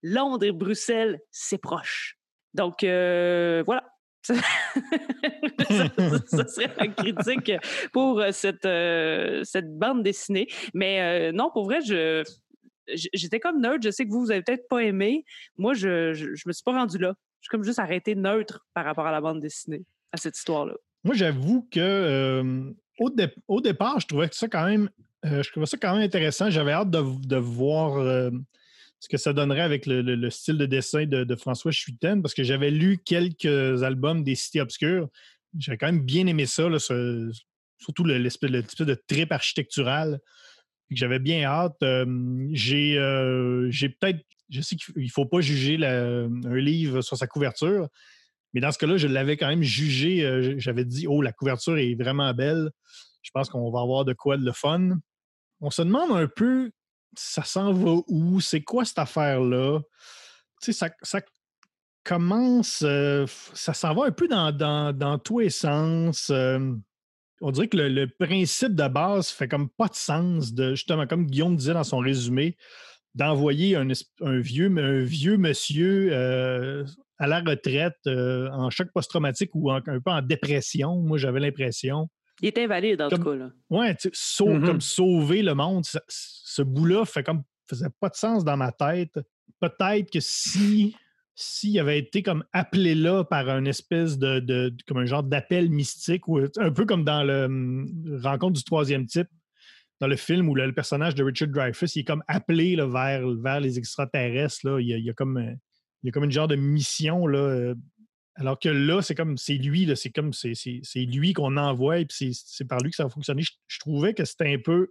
[0.03, 2.17] Londres et Bruxelles, c'est proche.
[2.53, 3.87] Donc, euh, voilà.
[4.23, 4.35] ça,
[6.47, 7.51] serait un critique
[7.91, 10.47] pour euh, cette, euh, cette bande dessinée.
[10.73, 12.23] Mais non, pour vrai, je,
[12.87, 13.81] j'étais comme nerd.
[13.81, 15.23] Je sais que vous, vous avez peut-être pas aimé.
[15.57, 18.85] Moi, je, je, je me suis pas rendu là suis comme juste arrêté neutre par
[18.85, 20.73] rapport à la bande dessinée, à cette histoire-là.
[21.03, 22.71] Moi, j'avoue que euh,
[23.47, 24.89] au, départ, je trouvais ça quand même,
[25.25, 26.49] euh, je trouvais ça quand même intéressant.
[26.49, 28.29] J'avais hâte de, voir euh,
[28.99, 32.69] ce que ça donnerait avec le, style de dessin de, François Schuiten, parce que j'avais
[32.69, 35.09] lu quelques albums des Cités Obscures.
[35.57, 36.67] J'avais quand même bien aimé ça,
[37.79, 40.19] surtout l'espèce de trip architectural.
[40.91, 41.83] J'avais bien hâte.
[42.51, 47.87] j'ai peut-être je sais qu'il ne faut pas juger un livre sur sa couverture,
[48.53, 50.25] mais dans ce cas-là, je l'avais quand même jugé.
[50.25, 52.69] Euh, j'avais dit, oh, la couverture est vraiment belle.
[53.21, 54.97] Je pense qu'on va avoir de quoi de le fun.
[55.61, 56.71] On se demande un peu,
[57.15, 58.41] ça s'en va où?
[58.41, 59.79] C'est quoi cette affaire-là?
[60.61, 61.21] Tu sais, ça,
[62.03, 66.29] commence, euh, ça s'en va un peu dans, tous les sens.
[66.29, 66.73] Euh,
[67.41, 71.55] on dirait que le, principe de base fait comme pas de sens, justement, comme Guillaume
[71.55, 72.57] disait dans son résumé
[73.15, 73.87] d'envoyer un,
[74.39, 76.85] vieux, vieux monsieur euh,
[77.17, 80.97] à la retraite euh, en choc post-traumatique ou un peu en dépression.
[80.97, 82.09] Moi, j'avais l'impression.
[82.41, 83.35] Il est invalide, dans tout cas.
[83.35, 83.51] Là.
[83.69, 84.65] Oui, mm-hmm.
[84.65, 85.83] comme sauver le monde.
[86.07, 89.19] ce bout-là fait comme faisait pas de sens dans ma tête.
[89.59, 90.95] Peut-être que si
[91.33, 96.27] s'il avait été comme appelé là par un espèce de, comme un genre d'appel mystique
[96.27, 99.29] ou un peu comme dans le hum, rencontre du troisième type
[100.01, 103.77] dans le film où le, personnage de Richard Dreyfuss il est comme appelé vers, les
[103.77, 104.79] extraterrestres.
[104.79, 105.37] Il, y a, comme,
[106.03, 107.29] une genre de mission.
[107.29, 107.75] Euh,
[108.35, 110.55] alors que là, c'est comme c'est lui, c'est comme c'est
[110.95, 113.43] lui qu'on envoie et c'est par lui que ça va fonctionner.
[113.67, 114.87] Je, trouvais que c'était un peu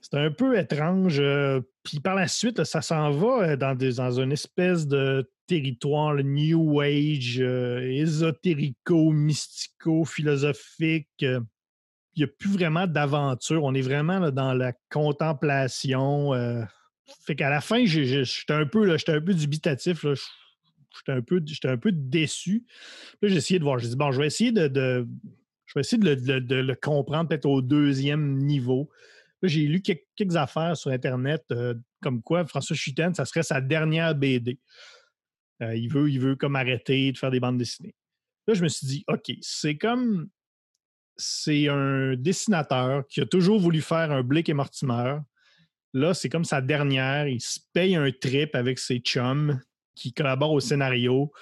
[0.00, 1.20] C'est un peu étrange.
[1.20, 5.30] euh, puis par la suite, ça s'en va euh, dans, des, dans une espèce de
[5.46, 11.08] territoire le New Age, euh, ésotérico, mystico, philosophique.
[11.20, 11.42] Il
[12.16, 13.64] n'y a plus vraiment d'aventure.
[13.64, 16.34] On est vraiment là, dans la contemplation.
[16.34, 16.64] euh,
[17.24, 20.02] fait qu'à la fin, j'étais un peu, un peu dubitatif.
[20.02, 22.64] J'étais un peu, un peu déçu.
[23.22, 23.78] Là, j'ai essayé de voir.
[23.78, 25.06] J'ai dit, bon, je vais essayer de,
[25.66, 28.90] je vais essayer de le, comprendre peut-être au deuxième niveau.
[29.42, 33.42] Là, j'ai lu quelques, quelques affaires sur Internet, euh, comme quoi François Chuten, ça serait
[33.42, 34.58] sa dernière BD.
[35.62, 37.94] Euh, il, veut, il veut comme arrêter de faire des bandes dessinées.
[38.46, 40.28] Là, je me suis dit, OK, c'est comme.
[41.18, 45.18] C'est un dessinateur qui a toujours voulu faire un Blake et Mortimer.
[45.92, 47.26] Là, c'est comme sa dernière.
[47.28, 49.60] Il se paye un trip avec ses chums
[49.94, 51.32] qui collaborent au scénario.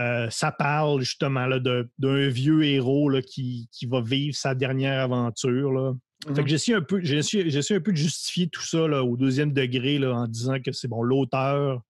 [0.00, 5.02] Euh, ça parle justement là, d'un vieux héros là, qui, qui va vivre sa dernière
[5.02, 5.72] aventure.
[5.72, 5.94] Là.
[6.34, 9.16] Fait que j'essaie un peu, j'essaie j'essaie un peu de justifier tout ça là, au
[9.16, 11.82] deuxième degré là, en disant que c'est bon, l'auteur,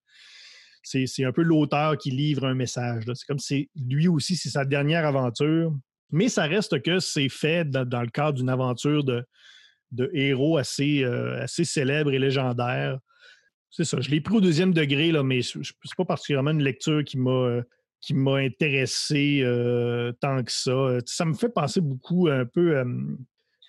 [0.82, 3.04] c'est c'est un peu l'auteur qui livre un message.
[3.06, 5.74] C'est comme si lui aussi, c'est sa dernière aventure.
[6.10, 9.24] Mais ça reste que c'est fait dans, le cadre d'une aventure de,
[10.12, 12.98] héros assez, euh, assez célèbre et légendaire.
[13.70, 14.00] C'est ça.
[14.00, 15.64] Je l'ai pris au deuxième degré, là, mais ce n'est
[15.96, 17.62] pas particulièrement une lecture qui m'a euh,
[18.00, 20.98] qui m'a intéressé euh, tant que ça.
[21.04, 22.80] Ça me fait penser beaucoup un peu.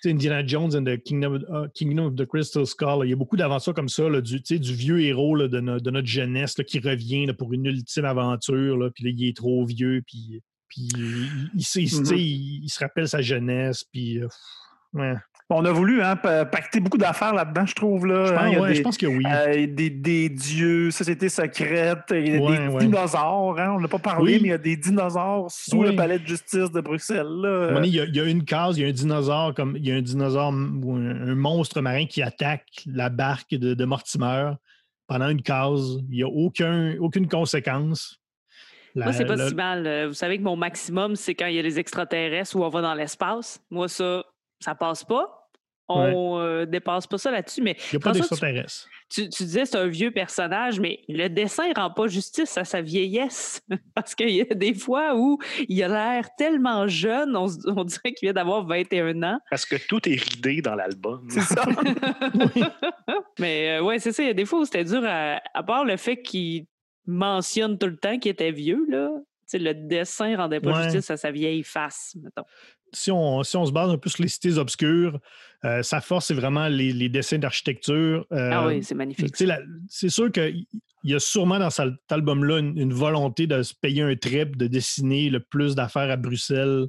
[0.01, 3.05] sais, Indiana Jones and the Kingdom, uh, Kingdom of the Crystal Skull.
[3.05, 5.91] Il y a beaucoup d'aventures comme ça, là, du, du vieux héros de, no- de
[5.91, 8.91] notre jeunesse qui revient pour une ultime aventure.
[8.93, 10.01] Puis il est trop vieux.
[10.05, 12.17] Puis, puis il, Mhm.
[12.17, 13.83] il- il se rappelle sa jeunesse.
[13.91, 14.27] Puis, euh,
[14.93, 15.15] ouais.
[15.51, 18.05] On a voulu hein, pa- pacter beaucoup d'affaires là-dedans, je trouve.
[18.05, 18.37] Là, Je, hein.
[18.51, 19.23] pense, ouais, des, je pense que oui.
[19.25, 22.79] euh, des, des dieux, sociétés secrètes, il y a Ouais, des ouais.
[22.85, 23.59] dinosaures.
[23.59, 24.39] Hein, on n'a pas parlé, Oui.
[24.43, 25.87] mais il y a des dinosaures sous Oui.
[25.89, 27.25] le palais de justice de Bruxelles.
[27.25, 27.73] Là.
[27.73, 29.75] Donné, il, y a, il y a une case, il y a un dinosaure comme
[29.75, 33.73] il y a un dinosaure ou un, un monstre marin qui attaque la barque de,
[33.73, 34.51] de Mortimer
[35.07, 35.97] pendant une case.
[36.11, 38.18] Il n'y a aucun, aucune conséquence.
[38.99, 39.87] La- Moi, c'est pas la- si mal.
[39.87, 42.69] Euh, Vous savez que mon maximum, c'est quand il y a les extraterrestres ou on
[42.69, 43.59] va dans l'espace.
[43.71, 44.23] Moi, ça,
[44.59, 45.35] ça passe pas.
[45.91, 47.63] On euh, dépasse pas ça là-dessus.
[47.63, 48.87] Mais Il n'y a pas François, tu- d'extraterrestres.
[49.09, 52.83] tu, tu disais c'est un vieux personnage, mais le dessin rend pas justice à sa
[52.83, 53.59] vieillesse.
[53.95, 57.47] Parce qu'il y a des fois où il a l'air tellement jeune, on,
[57.85, 59.39] dirait qu'il vient d'avoir 21 ans.
[59.49, 61.25] Parce que tout est ridé dans l'album.
[61.27, 61.63] C'est ça.
[63.39, 64.21] Mais euh, ouais, c'est ça.
[64.23, 66.65] Il y a des fois où c'était dur, à, à part le fait qu'il
[67.05, 69.09] mentionne tout le temps qu'il était vieux, là.
[69.51, 70.83] Le dessin rendait pas Ouais.
[70.83, 72.43] justice à sa vieille face, mettons.
[72.93, 75.19] Si on, si on se base un peu sur les cités obscures,
[75.65, 78.27] euh, sa force, c'est vraiment les, les dessins d'architecture.
[78.31, 79.35] Euh, ah oui, c'est magnifique.
[79.87, 80.65] C'est sûr qu'il
[81.03, 84.67] y a sûrement dans cet album-là une, une volonté de se payer un trip, de
[84.67, 86.85] dessiner le plus d'affaires à Bruxelles.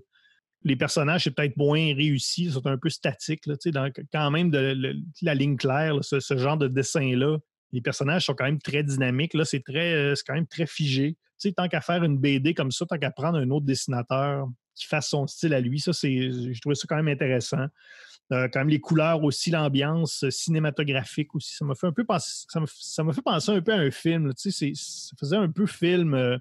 [0.62, 4.50] Les personnages, c'est peut-être moins réussi, ils sont un peu statiques, là, dans- quand même
[4.50, 7.38] de la ligne claire, là, ce, ce genre de dessin-là.
[7.72, 9.34] Les personnages sont quand même très dynamiques.
[9.34, 11.16] Là, c'est très, euh, c'est quand même très figé.
[11.40, 14.48] Tu sais, tant qu'à faire une BD comme ça, tant qu'à prendre un autre dessinateur
[14.74, 17.66] qui fasse son style à lui, ça, c'est, je trouvais ça quand même intéressant.
[18.32, 21.56] Euh, quand même les couleurs aussi, l'ambiance euh, cinématographique aussi.
[21.56, 24.28] Ça m'a fait un peu penser, ça fait penser un peu à un film.
[24.28, 24.32] là.
[24.34, 26.38] Tu sais, c'est- ça faisait un peu film, euh,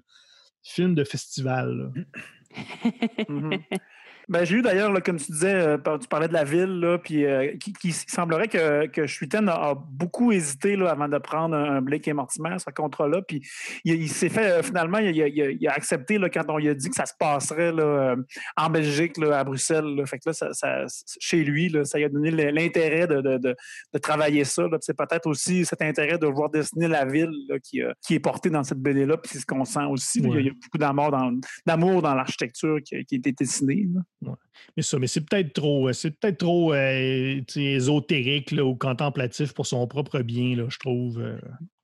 [0.62, 1.92] film de festival.
[1.94, 2.02] là.
[4.28, 7.24] Ben, j'ai eu d'ailleurs, comme tu disais, euh, tu parlais de la ville, là, puis
[7.24, 11.80] euh, qui, semblerait que, que Schuiten a, a beaucoup hésité là, avant de prendre un,
[11.82, 13.22] Blake et Mortimer, ce contrat-là.
[13.22, 13.42] Puis
[13.84, 16.44] il, il s'est fait, euh, finalement, il, a- il a, il a accepté là, quand
[16.48, 18.14] on lui a dit que ça se passerait là,
[18.56, 19.96] en Belgique, là, à Bruxelles.
[19.96, 20.06] là.
[20.06, 20.84] Fait que là, ça, ça-
[21.18, 23.56] chez lui, là, ça lui a donné l'intérêt de, de- de-
[23.94, 24.64] de travailler ça.
[24.80, 28.50] C'est peut-être aussi cet intérêt de voir dessiner la ville là, qui, qui est porté
[28.50, 29.16] dans cette BD-là.
[29.16, 30.20] Puis c'est ce qu'on sent aussi.
[30.20, 31.10] Il y a- beaucoup d'amour
[32.02, 33.86] dans, l'architecture qui, a- qui a été dessinée.
[33.92, 34.00] là.
[34.76, 39.66] Mais ça, mais c'est peut-être trop, euh, c'est peut-être trop euh, ésotérique ou contemplatif pour
[39.66, 41.18] son propre bien, là, je trouve.
[41.20, 41.38] euh.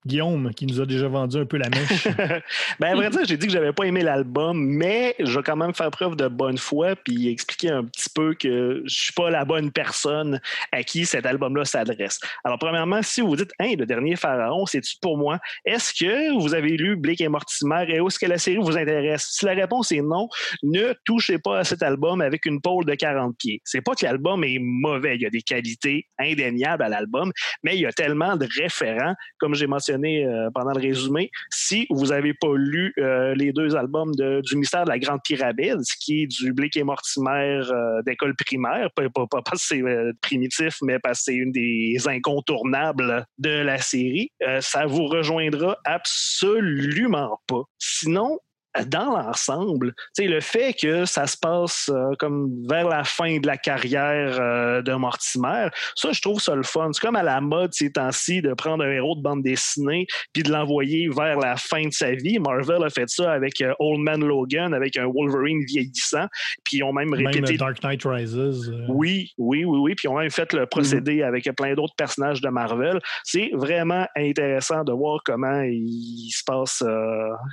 [0.07, 2.09] Guillaume, qui nous a déjà vendu un peu la mèche.
[2.81, 5.57] ben, à vrai dire, j'ai dit que j'avais pas aimé l'album, mais je vais quand
[5.57, 9.31] même faire preuve de bonne foi puis expliquer un petit peu que je suis pas
[9.31, 10.41] la bonne personne
[10.71, 12.21] à qui cet album-là s'adresse.
[12.45, 15.39] Alors, premièrement, si vous dites, hein, le dernier Pharaon, c'est-tu pour moi?
[15.65, 19.27] Est-ce que vous avez lu Blake et Mortimer et est-ce que la série vous intéresse?
[19.31, 20.29] Si la réponse est non,
[20.63, 23.61] ne touchez pas à cet album avec une pôle de 40 pieds.
[23.65, 25.17] C'est pas que l'album est mauvais.
[25.17, 27.33] Il y a des qualités indéniables à l'album,
[27.65, 31.31] mais il y a tellement de référents, comme j'ai mentionné euh, pendant le résumé.
[31.51, 35.21] Si vous n'avez pas lu euh, les deux albums de- du mystère de la Grande
[35.25, 39.83] Pyramide, qui est du Blake et Mortimer euh, d'école primaire, pas, pas- parce que c'est
[40.21, 44.31] primitif, mais parce que c'est une des incontournables de la série,
[44.61, 47.63] ça vous rejoindra absolument pas.
[47.79, 48.39] Sinon,
[48.85, 53.57] dans l'ensemble, le fait que ça se passe euh, comme vers la fin de la
[53.57, 56.91] carrière euh, de Mortimer, ça, je trouve ça le fun.
[56.93, 60.43] C'est comme à la mode ces temps-ci de prendre un héros de bande dessinée puis
[60.43, 62.39] de l'envoyer vers la fin de sa vie.
[62.39, 66.27] Marvel a fait ça avec euh, Old Man Logan, avec un Wolverine vieillissant,
[66.65, 67.41] puis ils ont même répété.
[67.41, 68.73] Même Dark Knight Rises.
[68.89, 69.95] Oui, oui, oui, oui.
[69.95, 72.99] Puis ils ont même fait le procédé avec plein d'autres personnages de Marvel.
[73.25, 76.83] C'est vraiment intéressant de voir comment il se passe,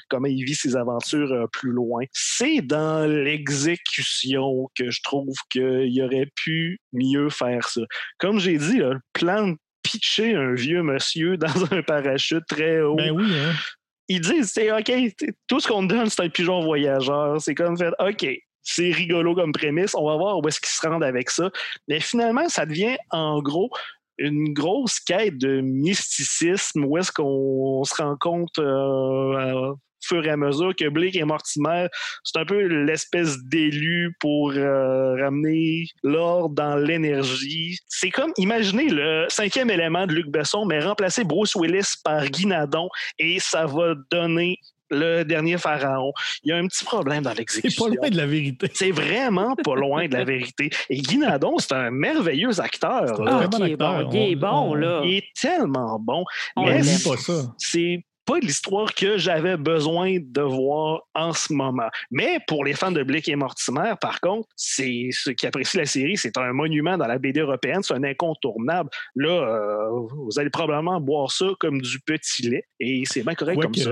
[0.10, 1.13] comment il vit ses aventures
[1.52, 2.04] plus loin.
[2.12, 7.82] C'est dans l'exécution que je trouve qu'il aurait pu mieux faire ça.
[8.18, 12.96] Comme j'ai dit, le plan de pitcher un vieux monsieur dans un parachute très haut.
[12.96, 13.54] Ben oui, hein?
[14.10, 14.92] Ils disent, c'est OK,
[15.48, 17.42] tout ce qu'on donne, c'est un pigeon voyageur.
[17.42, 18.28] C'est comme fait, OK,
[18.62, 21.52] c'est rigolo comme prémisse, on va voir où est-ce qu'ils se rendent avec ça.
[21.88, 23.70] Mais finalement, ça devient en gros
[24.18, 29.74] une grosse quête de mysticisme où est-ce qu'on se rend compte euh,
[30.04, 31.88] fur et à mesure que Blake et Mortimer,
[32.24, 37.78] c'est un peu l'espèce d'élu pour euh, ramener l'ordre dans l'énergie.
[37.88, 42.46] C'est comme, imaginez le cinquième élément de Luc Besson, mais remplacer Bruce Willis par Guy
[42.46, 42.90] Nadon
[43.20, 44.58] et ça va donner
[44.94, 46.12] le dernier pharaon.
[46.44, 47.86] Il y a un petit problème dans l'exécution.
[47.86, 48.68] C'est pas loin de la vérité.
[48.74, 50.70] C'est vraiment pas loin de la vérité.
[50.90, 53.22] Et Guy Nadon, c'est un merveilleux acteur.
[53.28, 55.02] Ah, il, est bon, il est bon, là.
[55.04, 56.24] Il est tellement bon.
[56.56, 57.54] On mais pas ça.
[57.58, 61.90] C'est pas l'histoire que j'avais besoin de voir en ce moment.
[62.12, 65.86] Mais pour les fans de Blake et Mortimer, par contre, c'est ceux qui apprécient la
[65.86, 68.90] série, c'est un monument dans la BD européenne, c'est un incontournable.
[69.16, 73.62] Là, euh, vous allez probablement boire ça comme du petit lait et c'est bien correct
[73.62, 73.92] comme ça.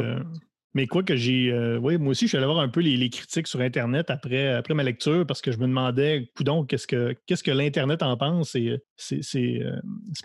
[0.73, 1.51] Mais quoi que j'ai.
[1.51, 4.47] Euh, oui, moi aussi, je suis allé voir un peu les, critiques sur Internet après,
[4.53, 8.15] après ma lecture parce que je me demandais, coudon, qu'est-ce que qu'est-ce que l'Internet en
[8.15, 8.51] pense?
[8.51, 9.79] C'est, c'est, c'est, euh,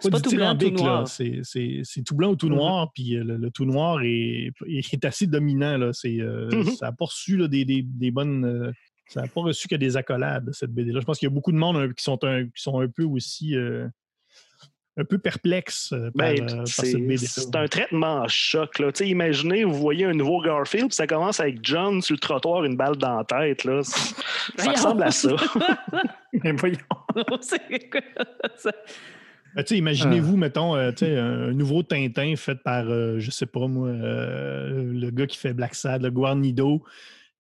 [0.09, 1.05] pas, du tyrambique, là.
[1.07, 1.43] C'est,
[2.05, 2.55] tout blanc ou tout mm-hmm.
[2.55, 5.79] noir, puis euh, le, tout noir est, est, assez dominant.
[5.79, 5.93] Là.
[5.93, 6.77] C'est, mm-hmm.
[6.77, 8.73] Ça n'a pas reçu des, des, des, bonnes.
[9.09, 11.01] ça n'a pas reçu que des accolades, cette BD-là.
[11.01, 13.03] Je pense qu'il y a beaucoup de monde qui sont un, qui sont un peu
[13.03, 13.57] aussi
[14.99, 18.79] un peu perplexe euh, par, ben, euh, C'est un traitement en choc.
[18.79, 18.91] Là.
[19.01, 22.97] Imaginez, vous voyez un nouveau Garfield, ça commence avec John sur le trottoir, une balle
[22.97, 23.65] dans la tête.
[23.65, 23.83] Là.
[23.83, 25.37] Ça ressemble à ça.
[26.33, 26.79] Mais voyons.
[29.55, 30.39] Ben, imaginez-vous, ah.
[30.39, 35.53] mettons, euh, un nouveau Tintin fait par, je sais pas moi, le gars qui fait
[35.53, 36.83] Black Sad, le Guarnido.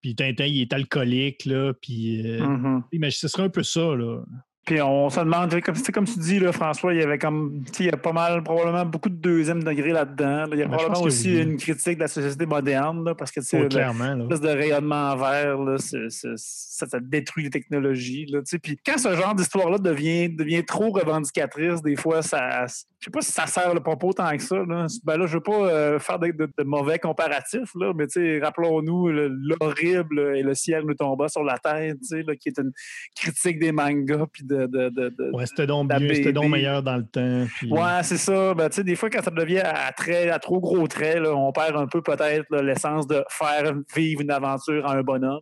[0.02, 1.72] Puis Tintin, il est alcoolique, là.
[1.72, 3.10] Puis, mm-hmm.
[3.10, 4.22] ce serait un peu ça, là.
[4.66, 7.86] Puis on se demande, comme, comme tu dis, là, François, il y avait comme, il
[7.86, 10.46] y a pas mal, probablement beaucoup de deuxième degré là-dedans.
[10.52, 13.46] Il y a ben, probablement aussi une critique de la société moderne, parce que, tu
[13.46, 19.78] sais, de rayonnement vert, là, ça, détruit les technologies, là, Puis quand ce genre d'histoire-là
[19.78, 22.66] devient, devient trop revendicatrice, des fois, ça,
[23.06, 24.86] sais pas si ça sert le propos tant que ça, là.
[25.04, 28.06] Ben là, je veux pas euh, faire de, mauvais comparatifs, là, mais,
[28.40, 32.72] rappelons-nous l'horrible et le ciel nous tomba sur la tête, sais, qui est une
[33.14, 37.04] critique des mangas, puis de de, ouais, c'était donc mieux, c'était donc meilleur dans le
[37.06, 37.46] temps.
[37.70, 38.54] Ouais, c'est ça.
[38.54, 41.86] Ben, des fois, quand ça devient à, très, à trop gros traits, on perd un
[41.86, 45.40] peu peut-être l'essence de faire vivre une aventure à un bonhomme.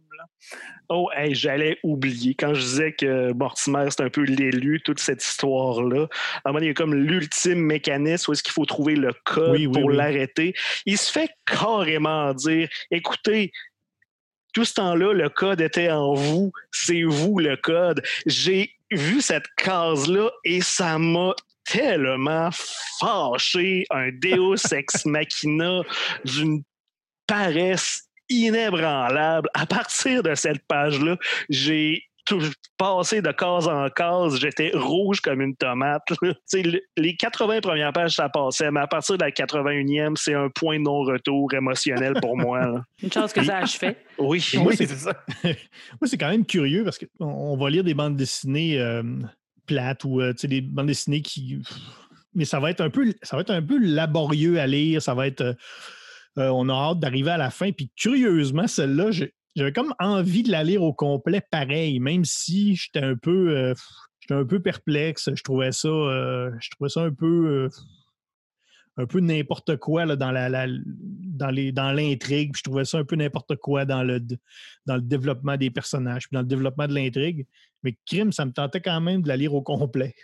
[0.88, 2.34] Oh, j'allais oublier.
[2.34, 6.08] Quand je disais que Mortimer, c'est un peu l'élu, toute cette histoire-là.
[6.44, 9.12] À un moment, il y a comme l'ultime mécanisme où est-ce qu'il faut trouver le
[9.24, 10.54] code pour l'arrêter.
[10.84, 13.52] Il se fait carrément dire écoutez,
[14.52, 16.52] tout ce temps-là, le code était en vous.
[16.70, 18.02] C'est vous le code.
[18.26, 22.50] J'ai vu cette case-là et ça m'a tellement
[23.00, 23.84] fâché.
[23.90, 25.80] Un Deus ex machina
[26.24, 26.62] d'une
[27.26, 29.48] paresse inébranlable.
[29.54, 31.16] À partir de cette page-là,
[31.48, 32.40] j'ai tout,
[32.78, 36.02] passé de case en case, j'étais rouge comme une tomate.
[36.96, 40.78] les 80 premières pages, ça passait, mais à partir de la 81e, c'est un point
[40.78, 42.84] de non-retour émotionnel pour moi.
[43.02, 44.04] Une chance que ça fait.
[44.18, 45.12] Oui, moi, c'est ça.
[45.44, 49.02] moi, c'est quand même curieux parce qu'on va lire des bandes dessinées euh,
[49.66, 51.60] plates ou euh, des bandes dessinées qui.
[52.34, 55.02] Mais ça va être un peu, ça va être un peu laborieux à lire.
[55.02, 55.56] Ça va être.
[56.38, 57.72] Euh, on a hâte d'arriver à la fin.
[57.72, 59.10] Puis curieusement, celle-là,
[59.54, 63.74] j'avais comme envie de la lire au complet pareil, même si j'étais un peu euh,
[64.30, 65.30] un peu perplexe.
[65.34, 67.68] Je trouvais ça, euh, je trouvais ça un peu
[68.96, 72.52] un peu n'importe quoi là, dans la, dans les dans l'intrigue.
[72.56, 74.20] Je trouvais ça un peu n'importe quoi dans le
[74.86, 77.46] dans le développement des personnages, puis dans le développement de l'intrigue.
[77.82, 80.14] Mais Crime, ça me tentait quand même de la lire au complet.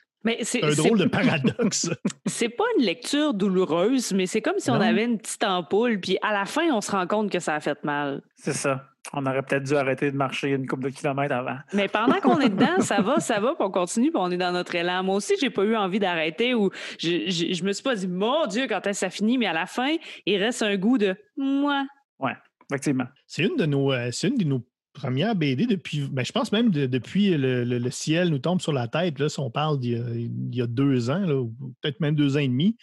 [0.43, 1.91] C'est un drôle de paradoxe.
[2.27, 6.19] c'est pas une lecture douloureuse, mais c'est comme si on avait une petite ampoule, puis
[6.23, 8.23] à la fin, on se rend compte que ça a fait mal.
[8.37, 8.87] C'est ça.
[9.15, 11.57] On aurait peut-être dû arrêter de marcher une couple de kilomètres avant.
[11.73, 14.37] Mais pendant qu'on est dedans, ça va, ça va, puis on continue, puis on est
[14.37, 15.03] dans notre élan.
[15.03, 18.47] Moi aussi, j'ai pas eu envie d'arrêter ou je, je, me suis pas dit, mon
[18.47, 21.17] Dieu, quand est-ce que ça finit, mais à la fin, il reste un goût de
[21.37, 21.87] moi.
[22.19, 22.37] Ouais.
[22.71, 23.07] effectivement.
[23.27, 24.61] C'est une de nos, euh, c'est une de nos
[24.93, 28.61] premières BD depuis, ben, je pense même de- depuis le, le- le ciel nous tombe
[28.61, 29.19] sur la tête.
[29.19, 32.01] Là, si on parle d'il y a, il y a deux ans, là, ou peut-être
[32.01, 32.77] même deux ans et demi,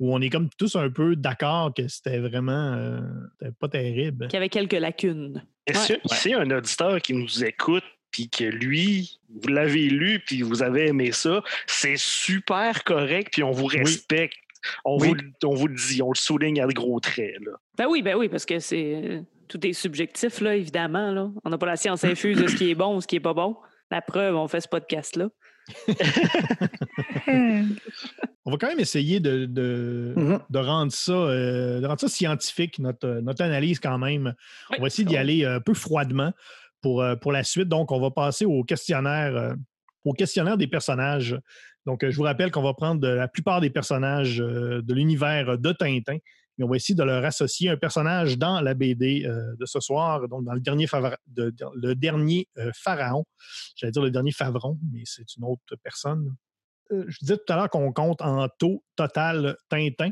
[0.00, 3.00] où on est comme tous un peu d'accord que c'était vraiment euh,
[3.60, 4.26] pas terrible.
[4.28, 5.44] Qui avait quelques lacunes.
[5.66, 6.00] Est-ce Ouais.
[6.20, 10.62] qu'il y un auditeur qui nous écoute puis que lui, vous l'avez lu puis vous
[10.62, 14.34] avez aimé ça, c'est super correct puis on vous respecte.
[14.84, 15.08] On, Oui.
[15.08, 17.34] vous, le- on vous le dit, on le souligne à de gros traits.
[17.44, 17.52] Là.
[17.76, 21.12] Ben oui, ben oui, parce que c'est tout est subjectif, là, évidemment.
[21.12, 21.30] Là.
[21.44, 23.20] On n'a pas la science infuse de ce qui est bon ou ce qui est
[23.20, 23.56] pas bon.
[23.90, 25.28] La preuve, on fait ce podcast-là.
[28.46, 30.40] On va quand même essayer de, de, Mhm.
[30.50, 34.34] de rendre, ça, euh, de rendre ça scientifique, notre, notre analyse quand même.
[34.70, 34.76] Oui.
[34.78, 36.32] On va essayer d'y aller un peu froidement
[36.82, 37.68] pour, euh, pour la suite.
[37.68, 39.54] Donc, on va passer au questionnaire, euh,
[40.04, 41.38] au questionnaire des personnages.
[41.86, 44.94] Donc, euh, je vous rappelle qu'on va prendre de la plupart des personnages euh, de
[44.94, 46.18] l'univers de Tintin
[46.58, 49.80] et on va essayer de leur associer un personnage dans la BD euh, de ce
[49.80, 53.24] soir, donc dans le dernier, favra- de- de- le dernier euh, pharaon.
[53.76, 56.34] J'allais dire le dernier favron, mais c'est une autre personne.
[56.92, 60.10] Euh, je disais tout à l'heure qu'on compte en taux total Tintin.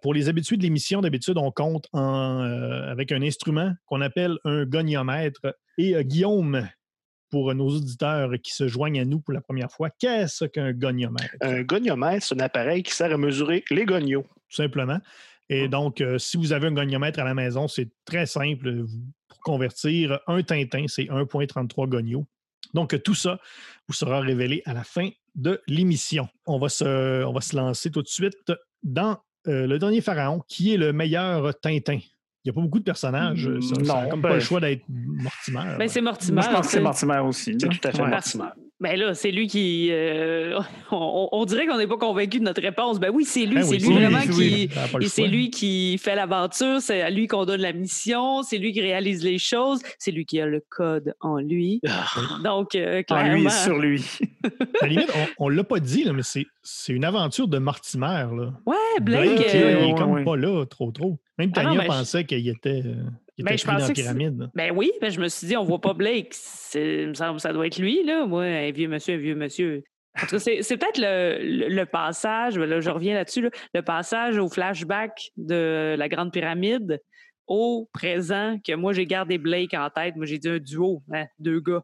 [0.00, 4.64] Pour les habitués de l'émission, d'habitude, on compte en, avec un instrument qu'on appelle un
[4.64, 5.54] goniomètre.
[5.76, 6.66] Et Guillaume,
[7.28, 11.34] pour nos auditeurs qui se joignent à nous pour la première fois, qu'est-ce qu'un goniomètre?
[11.42, 14.22] Un goniomètre, c'est un appareil qui sert à mesurer les gonios.
[14.48, 15.00] Tout simplement.
[15.48, 18.80] Et donc, euh, si vous avez un goniomètre à la maison, c'est très simple.
[18.82, 22.24] Vous- Pour convertir un Tintin, c'est 1,33 gonios.
[22.72, 23.38] Donc, euh, tout ça
[23.88, 26.28] vous sera révélé à la fin de l'émission.
[26.46, 30.40] On, va se- on va se lancer tout de suite dans euh, le dernier pharaon,
[30.48, 31.98] qui est le meilleur Tintin.
[32.44, 33.46] Il n'y a pas beaucoup de personnages.
[33.48, 35.76] euh, Ça, ça a Non, comme ben, pas le choix d'être Mortimer.
[35.78, 36.34] Ben, c'est Mortimer.
[36.34, 36.80] Moi, je pense que c'est.
[36.80, 37.56] Mortimer aussi.
[37.58, 38.08] C'est tout à fait Ouais.
[38.10, 38.44] Mortimer.
[38.80, 39.88] Ben là, c'est lui qui.
[39.92, 40.58] euh,
[40.90, 43.00] on, on dirait qu'on n'est pas convaincu de notre réponse.
[43.00, 43.54] Ben oui, c'est lui.
[43.54, 44.28] Ben c'est oui, lui c'est vraiment lui,
[44.68, 44.68] qui.
[44.94, 45.08] oui.
[45.08, 48.82] C'est lui qui fait l'aventure, c'est à lui qu'on donne la mission, c'est lui qui
[48.82, 51.80] réalise les choses, c'est lui qui a le code en lui.
[51.88, 52.04] Ah,
[52.44, 53.46] Donc, euh, En lui clairement.
[53.48, 54.04] et sur lui.
[54.82, 57.56] À la limite, on ne l'a pas dit, là, mais c'est c'est une aventure de
[57.58, 58.26] Mortimer.
[58.36, 58.52] Là.
[58.66, 59.40] Ouais, Blake.
[59.40, 60.24] Euh, il est ouais, comme ouais.
[60.24, 61.18] pas là, trop, trop.
[61.38, 62.94] Même Ah non, Tania je- pensait qu'il était, euh,
[63.36, 64.50] il Ben, était je dans la pyramide.
[64.54, 66.34] Ben oui, ben je me suis dit, on voit pas Blake.
[66.74, 68.24] Il me semble que ça doit être lui, là.
[68.26, 69.82] Moi, un vieux monsieur, un vieux monsieur.
[70.16, 73.50] En tout cas, c'est peut-être le, le- le passage, ben là, je reviens là-dessus, là,
[73.74, 77.00] le passage au flashback de la Grande Pyramide
[77.48, 80.14] au présent que moi, j'ai gardé Blake en tête.
[80.14, 81.82] Moi, j'ai dit un duo, hein, deux gars.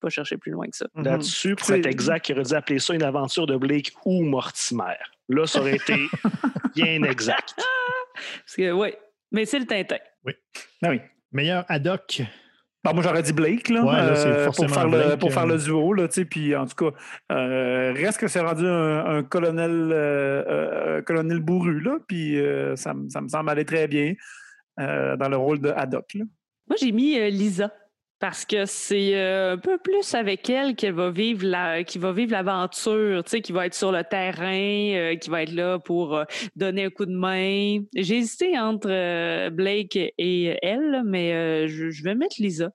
[0.00, 0.86] Pas chercher plus loin que ça.
[0.94, 4.22] Là-dessus, pour C'est- être exact, il aurait dû appeler ça une aventure de Blake ou
[4.22, 4.94] Mortimer.
[5.28, 5.94] Là, ça aurait été
[6.74, 7.54] bien exact.
[7.56, 8.94] Parce que, oui,
[9.32, 9.96] mais c'est le Tintin.
[10.82, 11.00] Ah oui.
[11.32, 12.22] Meilleur ad hoc.
[12.84, 15.32] Bon, moi, j'aurais dit Blake, là, Ouais, là, c'est euh, forcément pour, faire le, pour
[15.32, 16.96] faire le duo, là, tu sais, puis en tout cas,
[17.32, 22.92] euh, reste que c'est rendu un, un colonel, euh, colonel bourru, là, puis euh, ça,
[22.92, 24.12] me- ça me semble aller très bien
[24.80, 26.24] euh, dans le rôle de Haddock, là.
[26.68, 27.72] Moi, j'ai mis euh, Lisa
[28.20, 32.12] parce que c'est euh, un peu plus avec elle qu'elle va vivre la, qui va
[32.12, 35.78] vivre l'aventure, tu sais, qui va être sur le terrain, euh, qui va être là
[35.78, 36.24] pour euh,
[36.56, 37.80] donner un coup de main.
[37.94, 42.70] J'ai hésité entre Blake et elle, mais je, vais mettre Lisa,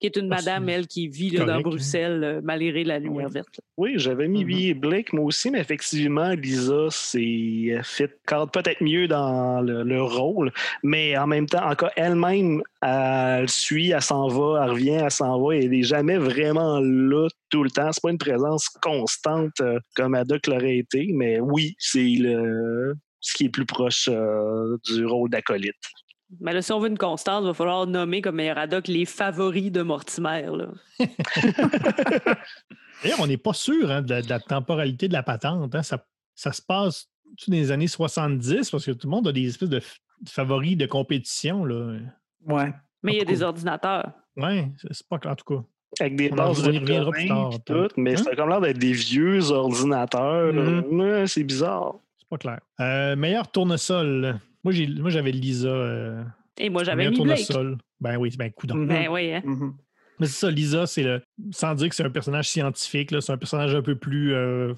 [0.00, 1.68] qui est une Ah, madame, elle, qui vit là, dans correct, hein.
[1.70, 3.32] Bruxelles, euh, malgré la lumière Oui.
[3.32, 3.60] verte.
[3.78, 9.06] Oui, j'avais mis lui et Blake, moi aussi, mais effectivement, Lisa, c'est fit peut-être mieux
[9.08, 14.64] dans le, le rôle, mais en même temps, encore elle-même, elle suit, elle s'en va,
[14.64, 17.90] elle revient, elle s'en va, et elle n'est jamais vraiment là tout le temps.
[17.92, 23.34] C'est pas une présence constante euh, comme Haddock l'aurait été, mais oui, c'est le ce
[23.34, 25.74] qui est plus proche euh, du rôle d'acolyte.
[26.40, 28.88] Mais là, si on veut une constance, il va falloir nommer comme meilleur ad hoc
[28.88, 30.46] les favoris de Mortimer.
[30.52, 30.66] Là.
[33.02, 35.74] D'ailleurs, on n'est pas sûr hein, de, la, de la temporalité de la patente.
[35.74, 35.82] hein.
[35.82, 36.04] Ça,
[36.34, 37.08] ça se passe
[37.46, 39.80] dans les années 70 parce que tout le monde a des espèces de,
[40.28, 41.64] favoris de compétition.
[41.64, 41.98] Là.
[42.46, 42.72] Ouais.
[43.02, 44.10] Mais il y a des ordinateurs.
[44.36, 45.64] Ouais, c'est c'est pas clair en tout cas.
[46.00, 48.16] Avec des bases on y de reviendra plus tard, tout, mais Hein?
[48.16, 50.52] ça a comme l'air d'être des vieux ordinateurs.
[50.52, 51.00] Mhm.
[51.00, 51.94] Ouais, c'est bizarre.
[52.18, 52.60] C'est pas clair.
[52.80, 54.40] Euh, meilleur tournesol.
[54.66, 55.68] Moi, j'ai, moi, j'avais Lisa.
[55.68, 56.24] euh,
[56.58, 57.46] Et moi, j'avais mis Blake.
[57.46, 57.78] tournesol.
[58.00, 58.74] Ben oui, ben coudonc.
[58.74, 58.88] Mhm.
[58.88, 59.42] Ben oui, hein.
[59.44, 59.74] Mhm.
[60.18, 61.22] Mais c'est ça, Lisa, c'est le.
[61.52, 64.74] Sans dire que c'est un personnage scientifique, là, c'est un personnage un peu plus, euh,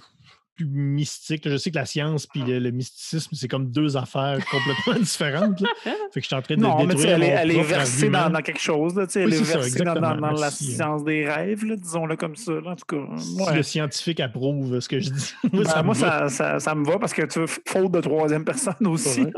[0.58, 1.48] plus mystique.
[1.48, 5.60] Je sais que la science puis le, le mysticisme, c'est comme deux affaires complètement différentes.
[5.60, 5.68] là.
[6.12, 8.60] Fait que je suis en train de Non, mais elle, elle est versée dans, quelque
[8.60, 8.94] chose.
[8.96, 10.32] Là, tu sais, Oui, elle est ça, versée dans, dans- exactement.
[10.32, 10.50] dans la hein.
[10.50, 12.52] science des rêves, disons-le comme ça.
[12.64, 13.56] en tout cas, Si ouais.
[13.56, 15.34] le scientifique approuve ce que je dis.
[15.52, 16.28] Ben, ça moi, va.
[16.28, 19.22] ça, ça, me va parce que tu veux faute de troisième personne aussi.
[19.22, 19.32] Ouais.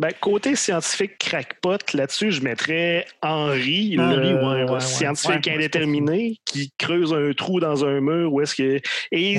[0.00, 4.80] Ben, côté scientifique crackpot, là-dessus, je mettrais Henri, Henri, le ouais, ouais, ouais.
[4.80, 8.80] scientifique indéterminé, qui creuse un trou dans un mur où est-ce que.
[9.12, 9.36] Et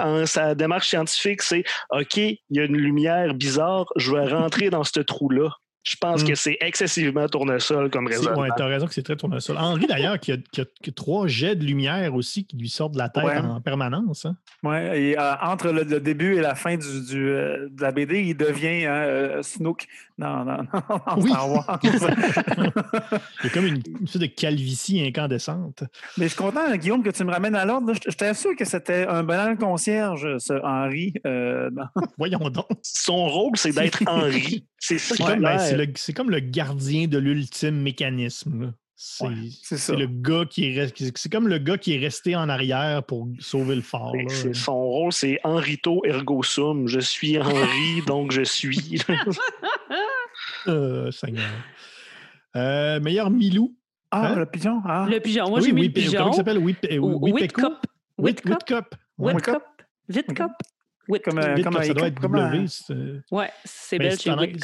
[0.00, 4.70] en sa démarche scientifique, c'est OK, il y a une lumière bizarre, je vais rentrer
[4.70, 5.50] dans ce trou-là.
[5.84, 6.28] Je pense Mm.
[6.28, 8.32] que c'est excessivement tournessol comme raison.
[8.36, 9.56] Ouais, t'as raison que c'est très tournesol.
[9.58, 12.68] Henri, d'ailleurs, qui a, qui a- qui a trois jets de lumière aussi qui lui
[12.68, 13.38] sortent de la tête Ouais.
[13.38, 14.24] en permanence.
[14.26, 14.36] hein.
[14.62, 17.90] Ouais, et euh, entre le, le début et la fin du, du, euh, de la
[17.90, 19.86] BD, il devient hein, euh, Snook
[20.18, 20.58] dans, dans,
[21.06, 21.30] dans Oui.
[21.30, 21.80] Star Wars.
[21.82, 25.84] Il y a comme une, une sorte de calvitie incandescente.
[26.16, 27.92] Mais je suis content, Guillaume, que tu me ramènes à l'ordre.
[28.06, 31.14] J'étais sûr que c'était un banal concierge, ce Henri.
[32.18, 32.66] Voyons donc.
[32.82, 34.64] Son rôle, c'est d'être Henri.
[34.78, 35.86] C'est ça qui ben, c'est l'air.
[35.88, 38.74] le, c'est comme le gardien de l'ultime mécanisme.
[38.94, 39.94] C'est Ouais, c'est ça.
[39.94, 43.02] c'est le gars qui est res- c'est comme le gars qui est resté en arrière
[43.02, 44.12] pour sauver le là.
[44.28, 46.86] C'est- Son rôle, c'est Henrito ergo sum.
[46.86, 49.00] Je suis Henri, donc je suis.
[50.68, 51.50] Euh, Seigneur.
[52.56, 53.74] Euh, meilleur Milou.
[54.10, 54.36] Ah, Hein?
[54.36, 54.80] le pigeon.
[54.84, 55.06] Ah.
[55.08, 55.48] Le pigeon.
[55.48, 56.18] Moi, Oui, j'ai mis oui, le pi- pigeon.
[56.18, 56.58] Comment il s'appelle?
[56.58, 56.90] Whitcup.
[58.18, 58.94] Whit- Whitcup.
[59.18, 59.62] Whitcup.
[60.08, 60.50] Whitcup.
[61.08, 62.66] Whit- Comme, Whit- comme ça doit être W.
[62.68, 62.94] c'est-
[63.30, 64.18] Ouais, c'est mais belge,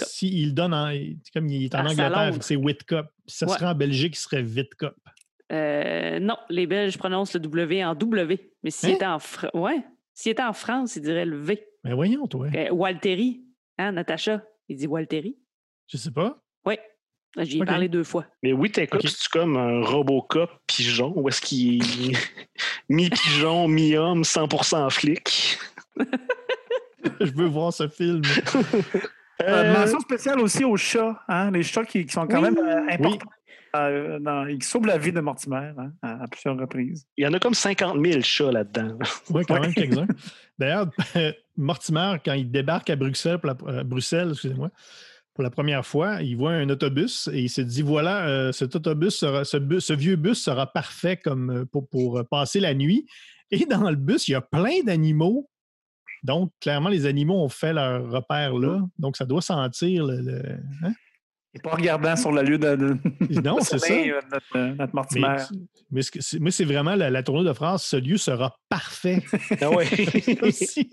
[0.07, 0.93] si il donne en,
[1.34, 3.07] comme il est en à Angleterre, c'est Whitcup.
[3.26, 3.53] Si ça Ouais.
[3.55, 4.95] serait en Belgique, il serait Vitcup.
[5.51, 8.53] Euh, non, les Belges prononcent le W en W.
[8.62, 8.95] Mais s'il Hein?
[8.95, 9.18] était en
[9.55, 9.82] ouais,
[10.26, 11.64] était en France, il dirait le V.
[11.84, 12.49] Mais voyons, toi.
[12.55, 13.43] Euh, Walteri,
[13.78, 14.43] hein, Natacha?
[14.68, 15.36] Il dit Walteri.
[15.86, 16.43] Je sais pas.
[17.43, 17.47] Oui.
[17.51, 18.24] J'y ai parlé deux fois.
[18.43, 19.09] Mais oui, t'écoutes, Ok.
[19.11, 21.82] c'est comme un Robocop pigeon, ou est-ce qu'il
[22.12, 22.16] est
[22.89, 25.59] mi-pigeon, mi-homme, 100% flic?
[27.20, 28.22] Je veux voir ce film.
[29.41, 31.22] Euh, Euh, mention spéciale aussi aux chats.
[31.28, 31.53] Hein?
[31.53, 32.51] Les chats qui, qui sont quand Oui.
[32.51, 33.30] même euh, importants.
[33.76, 37.07] euh, dans- ils sauvent la vie de Mortimer hein, à, à plusieurs reprises.
[37.16, 38.99] Il y en a comme 50 000 chats là-dedans.
[39.30, 40.09] Oui, quand même quelques-uns.
[40.59, 40.91] D'ailleurs,
[41.57, 44.70] Mortimer, quand il débarque à Bruxelles, pour la- euh, Bruxelles, excusez-moi,
[45.39, 48.74] pour la première fois, il voit un autobus et il se dit voilà, euh, cet
[48.74, 52.59] autobus sera, ce, bus- ce vieux bus sera parfait comme euh, pour, pour, euh, passer
[52.59, 53.07] la nuit.
[53.53, 55.49] Et dans le bus, il y a plein d'animaux.
[56.24, 58.80] Donc, clairement, les animaux ont fait leur repère là.
[58.99, 60.20] Donc, ça doit sentir le.
[60.22, 60.93] le- hein?
[61.55, 62.96] Et pas regardant sur le lieu de, de-
[63.42, 63.92] Non, c'est ça.
[63.94, 65.36] euh, Notre, euh, notre Mortimer.
[65.90, 69.22] mais c'est- moi, c'est vraiment la, la tournure de phrase ce lieu sera parfait.
[69.62, 69.86] Ah oui.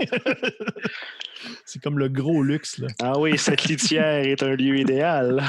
[1.66, 2.80] C'est comme le gros luxe.
[2.80, 2.88] Là.
[3.02, 5.44] ah oui, cette litière est un lieu idéal.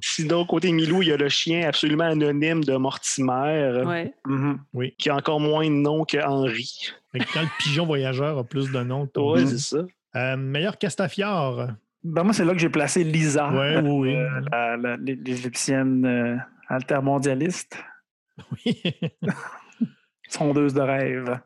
[0.00, 4.14] Sinon, côté Milou, il y a le chien absolument anonyme de Mortimer, Ouais.
[4.26, 4.60] Mhm.
[4.98, 6.90] qui a encore moins de nom que Henri.
[7.34, 9.84] Quand le pigeon voyageur a plus de noms Oui, c'est ça.
[10.16, 11.68] Euh, meilleur Castafiore.
[12.04, 16.36] Ben, moi, c'est là que j'ai placé Lisa, Ouais, oui, euh, l'Égyptienne euh,
[16.68, 17.82] altermondialiste,
[18.64, 18.82] Oui.
[20.28, 21.38] sondeuse de rêve.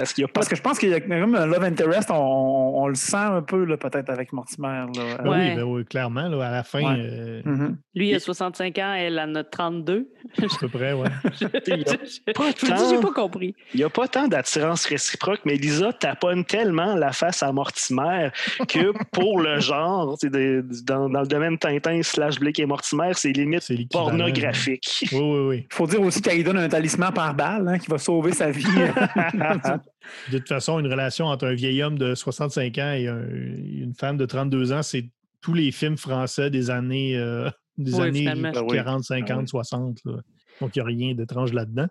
[0.00, 1.62] Parce qu'il n'y a pas Parce que je pense qu'il y a comme un love
[1.62, 4.86] interest, on, on- on le sent un peu là, peut-être avec Mortimer.
[4.96, 5.16] Là.
[5.22, 5.38] Ben Ouais.
[5.50, 6.96] oui, ben oui, clairement, là, à la fin, Ouais.
[6.98, 7.76] euh, Mhm.
[7.94, 10.08] Lui, il a 65 ans, elle en a 32.
[10.38, 11.08] à peu près, ouais.
[11.40, 13.54] je Il y a je- pas je vous dis, j'ai tant- pas compris.
[13.74, 18.30] Il n'y a pas tant d'attirance réciproque, mais Lisa taponne tellement la face à Mortimer
[18.68, 23.32] que pour le genre, de- dans, dans le domaine Tintin slash Blake et Mortimer, c'est
[23.32, 25.08] limite pornographique.
[25.12, 25.66] Oui, oui, oui.
[25.70, 28.32] Il faut dire aussi qu'elle lui donne un talisman par balle hein, qui va sauver
[28.32, 28.64] sa vie.
[30.32, 33.94] De toute façon, une relation entre un vieil homme de 65 ans et un- une
[33.98, 35.10] femme de 32 ans, c'est
[35.42, 38.52] tous les films français des années, euh, des Oui, années finalement.
[38.54, 38.76] Ah oui.
[38.76, 39.48] 40, 50, Ah oui.
[39.48, 39.98] 60.
[40.04, 40.12] là.
[40.60, 41.86] Donc, il n'y a rien d'étrange là-dedans.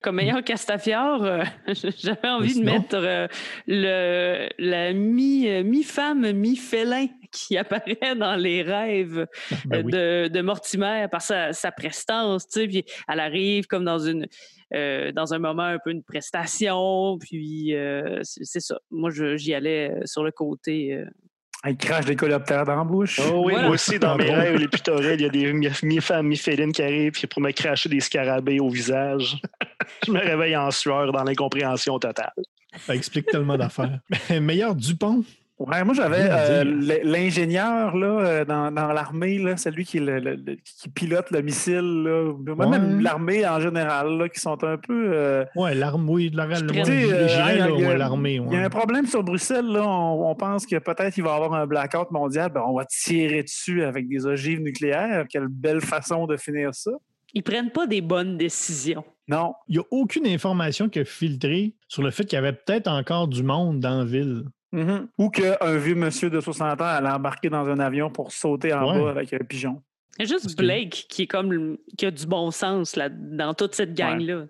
[0.00, 1.44] Comme meilleur Castafiore, euh,
[2.02, 3.28] j'avais envie de mettre euh,
[3.68, 9.26] le, la mi, mi-femme, mi-félin qui apparaît dans les rêves
[9.64, 9.92] Ben oui.
[9.92, 14.26] de, de Mortimer par sa, sa prestance, tu sais, puis elle arrive comme dans une
[14.74, 18.76] euh, dans un moment un peu une prestation, puis euh, c'est ça.
[18.90, 20.94] Moi, j'y allais euh, sur le côté.
[20.94, 21.04] euh,
[21.68, 23.20] Il crache des coléoptères dans la bouche.
[23.20, 23.66] Oh oui, Voilà.
[23.68, 26.72] moi aussi, dans mes rêves les plus torrides, il y a des mi- mi-femmes, mi-félines
[26.72, 29.36] qui arrivent puis pour me cracher des scarabées au visage.
[30.06, 32.32] Je me réveille en sueur dans l'incompréhension totale.
[32.78, 34.00] Ça explique tellement d'affaires.
[34.40, 35.22] Meilleur Dupont?
[35.58, 36.64] Ouais, moi j'avais euh,
[37.04, 42.02] l'ingénieur là, euh, dans, dans l'armée, là, celui qui, est le- qui pilote le missile,
[42.02, 43.02] là, même Ouais.
[43.02, 45.12] l'armée en général, là, qui sont un peu.
[45.14, 47.80] euh, Ouais, l'arme, oui, la- la- Je moi, prends- je- Tu sais, j'irais, là, il
[47.80, 48.40] y a- ouais, l'armée.
[48.50, 49.86] Il y a un problème sur Bruxelles, là.
[49.86, 52.50] On, on pense que peut-être il va y avoir un blackout mondial.
[52.52, 55.26] Ben, on va tirer dessus avec des ogives nucléaires.
[55.28, 56.90] Quelle belle façon de finir ça.
[57.34, 59.04] ils prennent pas des bonnes décisions.
[59.28, 59.54] Non.
[59.68, 62.88] Il n'y a aucune information qui a filtré sur le fait qu'il y avait peut-être
[62.88, 64.42] encore du monde dans la ville.
[64.72, 65.08] Mhm.
[65.18, 68.92] Ou qu'un vieux monsieur de 60 ans allait embarquer dans un avion pour sauter en
[68.92, 69.02] Ouais.
[69.02, 69.82] bas avec un pigeon.
[70.18, 73.54] Il y a juste Blake qui est comme qui a du bon sens là, dans
[73.54, 74.44] toute cette gang-là.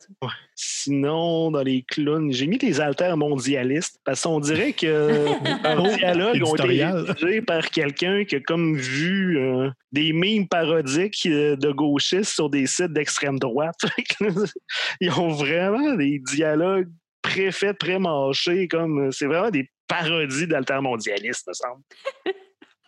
[0.57, 4.87] Sinon, dans les clowns, j'ai mis les altères mondialistes parce qu'on dirait que
[5.65, 11.27] leurs dialogues ont été rédigés par quelqu'un qui a comme vu euh, des mimes parodiques
[11.27, 13.79] euh, de gauchistes sur des sites d'extrême droite.
[15.01, 16.89] Ils ont vraiment des dialogues
[17.23, 21.83] préfaits, pré-mâchés, comme c'est vraiment des parodies d'altermondialistes, me semble.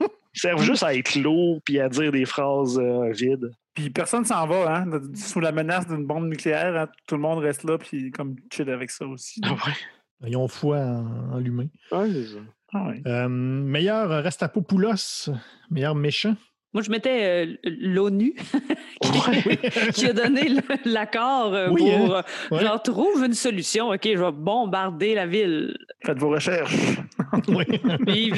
[0.01, 3.53] Ils servent juste à être lourds puis à dire des phrases euh, vides.
[3.75, 5.01] Puis personne s'en va, hein?
[5.15, 8.69] Sous la menace d'une bombe nucléaire, hein, tout le monde reste là, puis comme chill
[8.71, 9.41] avec ça aussi.
[9.45, 10.29] Ah ouais.
[10.29, 11.67] Ils ont foi en, en l'humain.
[11.93, 12.39] Ouais, c'est ça.
[12.73, 13.03] Ah ouais.
[13.07, 15.31] Euh, meilleur Rastapopoulos,
[15.71, 16.37] meilleur méchant.
[16.75, 18.35] Moi, je mettais euh, l'ONU
[19.05, 19.57] Ouais.
[19.95, 20.49] qui a donné
[20.85, 22.23] l'accord euh, Oui, pour hein?
[22.51, 22.63] euh, Ouais.
[22.65, 23.91] genre trouve une solution.
[23.91, 25.77] OK, je vais bombarder la ville.
[26.05, 26.75] Faites vos recherches.
[27.49, 28.33] Oui.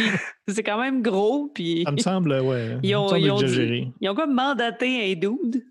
[0.48, 1.50] C'est quand même gros.
[1.54, 2.78] Puis Ça me semble, ouais.
[2.82, 5.62] Ils ont- semble ils ont dit- ils ont comme mandaté un dude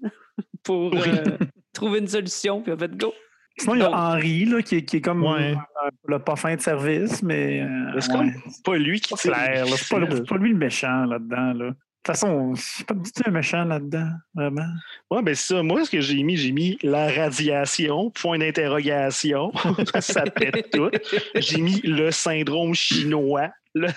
[0.64, 1.00] pour Oui.
[1.08, 1.38] euh,
[1.74, 2.62] trouver une solution.
[2.62, 3.14] Puis en fait, go.
[3.58, 5.54] Sinon, il y a Henri, là, qui, est, qui est comme Ouais.
[5.54, 7.62] euh, le pas fin de service, mais.
[7.62, 8.34] euh, c'est ouais.
[8.64, 9.34] pas lui qui tire.
[9.66, 11.54] C'est pas, pas lui le méchant là-dedans.
[11.54, 11.72] Là.
[12.08, 14.68] De toute façon, c'est pas du tout un méchant là-dedans, vraiment.
[15.10, 15.64] Ouais, ben c'est ça.
[15.64, 19.52] Moi, ce que j'ai mis, j'ai mis la radiation, point d'interrogation.
[20.02, 20.92] ça pète tout.
[21.34, 23.50] J'ai mis le syndrome chinois.
[23.74, 23.88] le-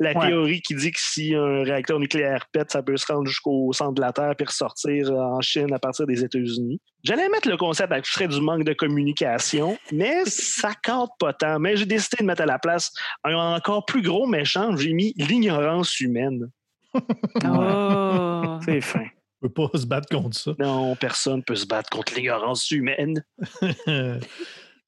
[0.00, 0.28] la Ouais.
[0.28, 3.92] théorie qui dit que si un réacteur nucléaire pète, ça peut se rendre jusqu'au centre
[3.94, 6.80] de la Terre puis ressortir en Chine à partir des États-Unis.
[7.02, 11.58] J'allais mettre le concept abstrait du manque de communication, mais ça compte pas tant.
[11.58, 12.92] Mais j'ai décidé de mettre à la place
[13.24, 14.74] un encore plus gros méchant.
[14.76, 16.48] J'ai mis l'ignorance humaine.
[17.44, 18.58] Oh.
[18.64, 19.04] C'est fin.
[19.42, 20.52] On peut pas se battre contre ça.
[20.58, 23.22] Non, personne peut se battre contre l'ignorance humaine.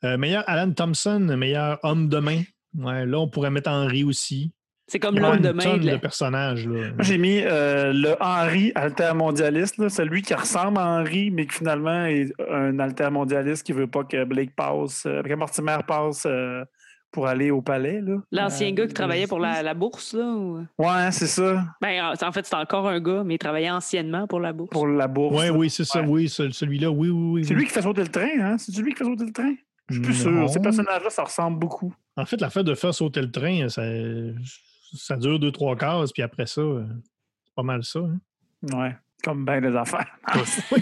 [0.05, 2.43] Euh, meilleur Alan Thompson, meilleur homme de main.
[2.73, 4.53] Ouais, là, on pourrait mettre Henry aussi.
[4.89, 5.77] C'est comme l'homme de main.
[5.77, 6.67] de personnages.
[6.67, 6.93] Là.
[6.93, 11.57] Moi, j'ai mis euh, le Henri altermondialiste, là, celui qui ressemble à Henri, mais qui
[11.57, 16.65] finalement est un altermondialiste qui veut pas que Blake passe, euh, que Mortimer passe euh,
[17.11, 18.01] pour aller au palais.
[18.01, 18.17] là.
[18.33, 20.25] L'ancien Euh, gars qui travaillait pour la, la bourse, là?
[20.27, 24.27] ou- Ouais, c'est ça, Ben, en fait, c'est encore un gars, mais il travaillait anciennement
[24.27, 24.71] pour la bourse.
[24.71, 25.35] pour la bourse.
[25.37, 26.03] Ouais, oui, c'est ça.
[26.03, 26.91] Oui, ce- celui-là.
[26.91, 27.45] Oui, oui, oui.
[27.45, 28.59] C'est lui qui fait sauter le train, hein?
[28.59, 29.55] C'est lui qui fait sauter le train?
[29.89, 30.47] Je suis plus Non.
[30.47, 30.51] sûr.
[30.51, 31.95] Ces personnages-là, ça ressemble beaucoup.
[32.17, 33.83] En fait, l'affaire de faire sauter le train, ça,
[34.95, 36.85] ça dure deux, trois cases, puis après ça, euh,
[37.47, 38.01] c'est pas mal ça.
[38.01, 38.19] hein.
[38.77, 38.95] Ouais.
[39.25, 40.07] Comme bien des affaires.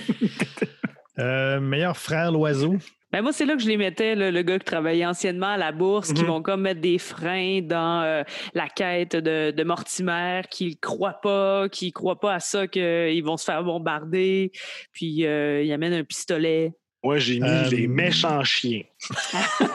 [1.18, 2.76] Euh, meilleur frère l'oiseau.
[3.16, 5.56] Ben moi, c'est là que je les mettais, là, le gars qui travaillait anciennement à
[5.56, 6.28] la bourse, qui Mhm.
[6.28, 11.18] vont comme mettre des freins dans euh, la quête de, de Mortimer, qui ne croient
[11.22, 14.52] pas, qui ne croient pas à ça qu'ils vont se faire bombarder,
[14.92, 16.72] puis euh, il amène un pistolet.
[17.02, 18.82] Moi, j'ai mis Euh, les méchants chiens.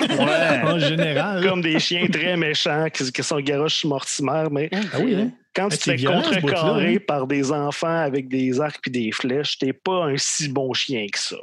[0.09, 0.61] ouais.
[0.63, 1.43] En général.
[1.43, 5.31] Comme des chiens très méchants qui, qui sont garoches Mortimer, mais Ah oui, hein?
[5.55, 7.03] quand Ah, tu te c'est fais contrecarrer hein?
[7.07, 11.07] par des enfants avec des arcs et des flèches, t'es pas un si bon chien
[11.11, 11.37] que ça.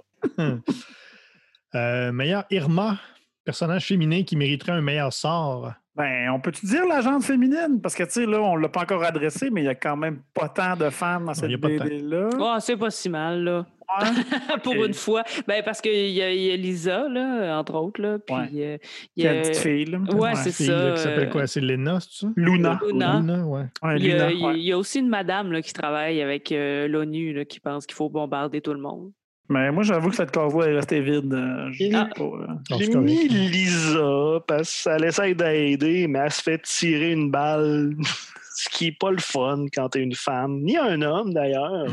[1.74, 2.98] Euh, meilleur Irma,
[3.44, 5.72] personnage féminin qui mériterait un meilleur sort.
[5.94, 7.80] Ben, on peut-tu dire l'agente féminine?
[7.82, 9.74] Parce que, tu sais, là, on ne l'a pas encore adressé, mais il y a
[9.74, 11.84] quand même pas tant de femmes dans il cette y a pas tant.
[11.84, 12.28] BD-là.
[12.38, 13.66] Oh, c'est pas si mal, là.
[14.00, 14.58] Ouais.
[14.62, 15.24] Pour une fois.
[15.48, 18.48] Ben, parce qu'il y, a- il y a Lisa, là, entre autres, là, puis Ouais.
[18.54, 18.78] euh,
[19.16, 19.98] il Il y a une petite fille, là.
[20.14, 20.72] Ouais, c'est ça.
[20.90, 21.46] là, qui s'appelle euh, quoi?
[21.48, 22.32] C'est Lena, c'est ça?
[22.36, 22.78] Luna.
[22.86, 23.18] Luna.
[23.18, 23.64] Luna, ouais.
[23.82, 24.54] Ouais, Il y, a, Luna, il y a- ouais.
[24.60, 27.96] il y a aussi une madame là, qui travaille avec euh, l'ONU qui pense qu'il
[27.96, 29.10] faut bombarder tout le monde.
[29.50, 31.32] Mais moi, j'avoue que cette case-là est restée vide.
[31.32, 32.08] euh, Ah.
[32.20, 32.46] euh.
[32.78, 37.94] J'ai mis Lisa parce qu'elle essaie d'aider, mais elle se fait tirer une balle,
[38.56, 41.86] ce qui est pas le fun quand t'es une femme, ni un homme d'ailleurs.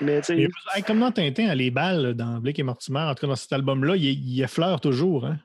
[0.00, 3.14] Mais tu Mais, hey, comme dans Tintin, à les balles dans Blake et Mortimer, en
[3.14, 5.26] tout cas dans cet album-là, il, il effleure toujours.
[5.26, 5.38] Hein?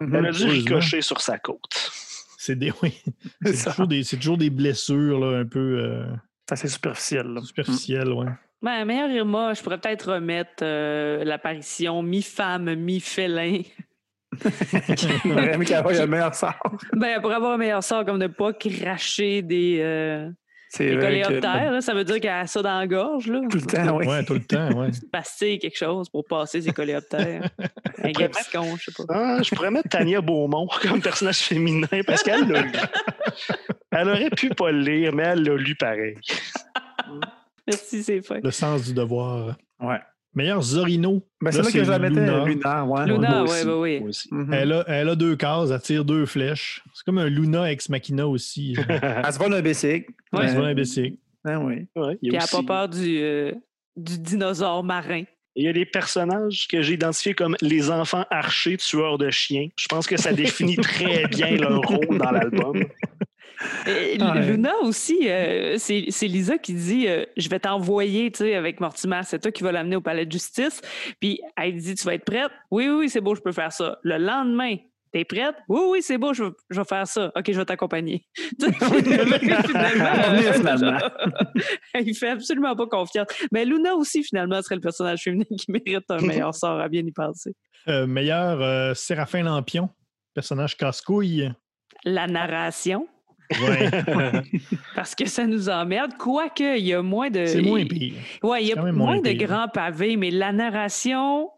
[0.00, 1.90] elle a dû ricocher sur sa côte.
[2.38, 2.94] C'est des, oui.
[3.44, 6.06] Toujours, des- toujours des blessures là, un peu euh,
[6.48, 7.26] C'est assez superficiel.
[7.26, 7.40] là.
[7.42, 8.12] superficielles.
[8.12, 8.26] Ouais.
[8.62, 13.62] Ben, meilleur Irma, je pourrais peut-être remettre euh, l'apparition mi-femme, mi-félin.
[14.42, 16.58] Qu'elle ait le meilleur sort.
[16.92, 20.28] Ben, pour avoir un meilleur sort, comme de ne pas cracher des, euh,
[20.70, 23.28] C'est des vrai que- coléoptères, là, ça veut dire qu'elle a ça dans la gorge,
[23.28, 23.40] là.
[23.48, 24.06] Tout le temps, oui.
[24.06, 24.72] Ouais, tout le temps.
[24.72, 24.88] Ouais.
[25.12, 27.48] Passer quelque chose pour passer ses coléoptères.
[28.02, 29.14] un gaviscon, je sais pas.
[29.14, 32.72] Ah, je pourrais mettre Tania Beaumont comme personnage féminin parce qu'elle l'a lu.
[33.92, 36.16] Elle aurait pu pas le lire, mais elle l'a lu pareil.
[37.68, 38.40] Merci, c'est fin.
[38.42, 39.56] Le sens du devoir.
[39.80, 39.98] Ouais.
[40.34, 41.22] Meilleur Zorino.
[41.40, 42.44] Ben, c'est là, que je la mettais, Luna.
[42.44, 42.84] Luna.
[42.84, 43.06] ouais.
[43.06, 44.44] Luna, ouais, aussi, ouais.
[44.52, 46.84] Elle, a, elle a deux cases, elle tire deux flèches.
[46.92, 48.76] C'est comme un Luna ex machina aussi.
[48.88, 50.12] Elle se vole un bicycle.
[50.32, 50.48] Ouais.
[50.48, 51.16] C'est vraiment imbécile.
[51.42, 51.86] Ben oui.
[51.96, 53.52] Ouais, Puis elle n'a pas peur du, euh,
[53.96, 55.22] du dinosaure marin.
[55.54, 59.68] Il y a des personnages que j'ai identifiés comme les enfants archers tueurs de chiens.
[59.76, 62.84] Je pense que ça définit très bien leur rôle dans l'album.
[63.86, 64.46] Et Ah ouais.
[64.46, 69.50] Luna aussi, euh, c'est Lisa qui dit euh, Je vais t'envoyer avec Mortimer, c'est toi
[69.52, 70.80] qui vas l'amener au palais de justice.
[71.20, 73.98] Puis elle dit Tu vas être prête Oui, oui, c'est beau, je peux faire ça.
[74.02, 74.76] Le lendemain,
[75.12, 75.54] T'es prête?
[75.68, 77.30] Oui, oui, c'est beau, je, vais- je vais faire ça.
[77.36, 78.26] OK, je vais t'accompagner.
[78.60, 79.38] Finalement,
[80.52, 80.98] finalement.
[82.00, 83.28] il fait absolument pas confiance.
[83.52, 87.02] Mais Luna aussi, finalement, serait le personnage féminin qui mérite un meilleur sort à bien
[87.06, 87.54] y penser.
[87.88, 89.88] Euh, meilleur euh, Séraphin Lampion,
[90.34, 91.52] personnage casse-couille.
[92.04, 93.06] La narration.
[94.94, 96.12] Parce que ça nous emmerde.
[96.18, 97.46] Quoique, il y a moins de.
[97.46, 98.14] c'est moins pire.
[98.42, 101.48] Oui, il y a moins moins de grands pavés, mais la narration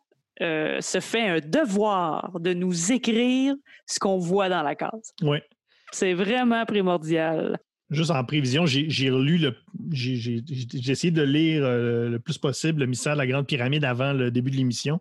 [0.41, 3.55] euh, se fait un devoir de nous écrire
[3.87, 5.13] ce qu'on voit dans la case.
[5.23, 5.43] Ouais.
[5.91, 7.59] C'est vraiment primordial.
[7.91, 9.55] Juste en prévision, j'ai relu le.
[9.91, 10.43] J'ai
[10.91, 14.31] essayé de lire euh, le plus possible le mystère de la Grande Pyramide avant le
[14.31, 15.01] début de l'émission.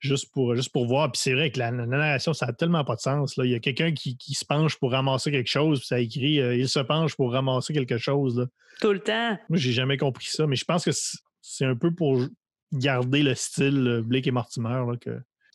[0.00, 1.10] Juste pour, juste pour voir.
[1.10, 3.36] Puis c'est vrai que la, la narration, ça n'a tellement pas de sens.
[3.36, 3.44] Là.
[3.44, 6.40] Il y a quelqu'un qui, qui se penche pour ramasser quelque chose, puis ça écrit
[6.40, 8.38] euh, Il se penche pour ramasser quelque chose.
[8.38, 8.46] là.
[8.80, 9.36] Tout le temps.
[9.48, 10.92] Moi, j'ai jamais compris ça, mais je pense que
[11.40, 12.20] c'est un peu pour
[12.72, 14.82] garder le style euh, Blake et Mortimer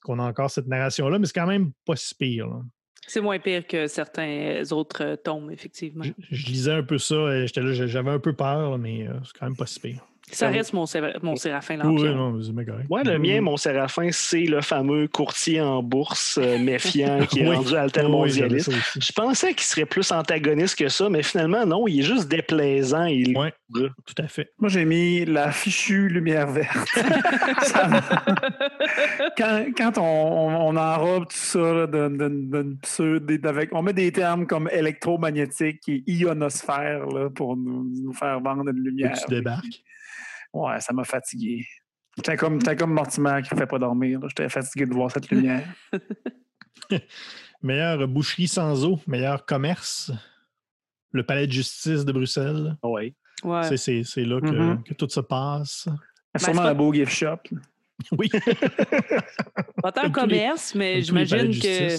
[0.04, 2.48] qu'on a encore cette narration-là, mais c'est quand même pas si pire.
[2.48, 2.62] là.
[3.08, 6.04] C'est moins pire que certains autres euh, tomes, effectivement.
[6.04, 9.38] Je, je lisais un peu ça, et j'étais là, j'avais un peu peur, mais c'est
[9.39, 10.06] quand même pas si pire.
[10.32, 10.86] Ça reste mon,
[11.22, 12.04] mon Séraphin Oui, Lampion.
[12.10, 12.86] oui, non, c'est bien correct.
[12.90, 17.48] Ouais, le mien, mon Séraphin, c'est le fameux courtier en bourse euh, méfiant qui est
[17.48, 17.56] Oui.
[17.56, 18.72] rendu Oui, oui, altermondialiste.
[19.00, 23.06] Je pensais qu'il serait plus antagoniste que ça, mais finalement, non, il est juste déplaisant.
[23.06, 23.38] Il...
[23.38, 23.54] Ouais.
[23.74, 24.52] Tout à fait.
[24.60, 26.88] Moi, j'ai mis la fichue lumière verte.
[29.38, 34.46] Quand quand on, on- on enrobe tout ça là, des- avec, on met des termes
[34.48, 39.14] comme électromagnétique et ionosphère là, pour nous, nous faire vendre une lumière.
[39.14, 39.84] tu débarques.
[40.54, 41.66] Ouais, ça m'a fatigué.
[42.16, 44.20] J'étais comme, comme Mortimer qui ne fait pas dormir.
[44.30, 45.68] J'étais fatigué de voir cette lumière.
[47.62, 50.12] Meilleure boucherie sans eau, meilleur commerce.
[51.12, 52.76] Le palais de justice de Bruxelles.
[52.84, 53.14] Ouais.
[53.43, 53.64] Ouais.
[53.64, 54.84] C'est- C'est c'est là que, Mhm.
[54.84, 55.84] que tout se passe.
[55.84, 55.97] Sûrement
[56.36, 57.38] c'est pas- un beau gift shop.
[58.12, 58.30] Oui.
[59.82, 61.91] Pas tant commerce, mais j'imagine qu'il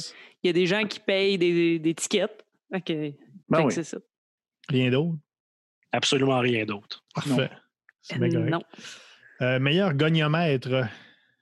[0.42, 2.44] y a des gens qui payent des, des tickets.
[2.74, 2.92] OK.
[3.48, 3.72] Ben oui.
[3.72, 3.98] c'est ça.
[4.68, 5.16] Rien d'autre?
[5.92, 7.02] Absolument rien d'autre.
[7.14, 7.48] Parfait.
[8.07, 8.50] C'est bien correct.
[8.50, 8.62] Non.
[9.42, 10.68] Euh, meilleur goniomètre,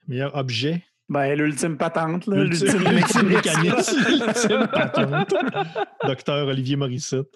[0.08, 0.82] meilleur objet?
[1.08, 3.96] Ben, l'ultime patente, là, L'ultime l'ultime l'ultime mécanisme.
[4.08, 5.34] L'ultime patente.
[6.06, 7.26] Docteur Olivier Morissette.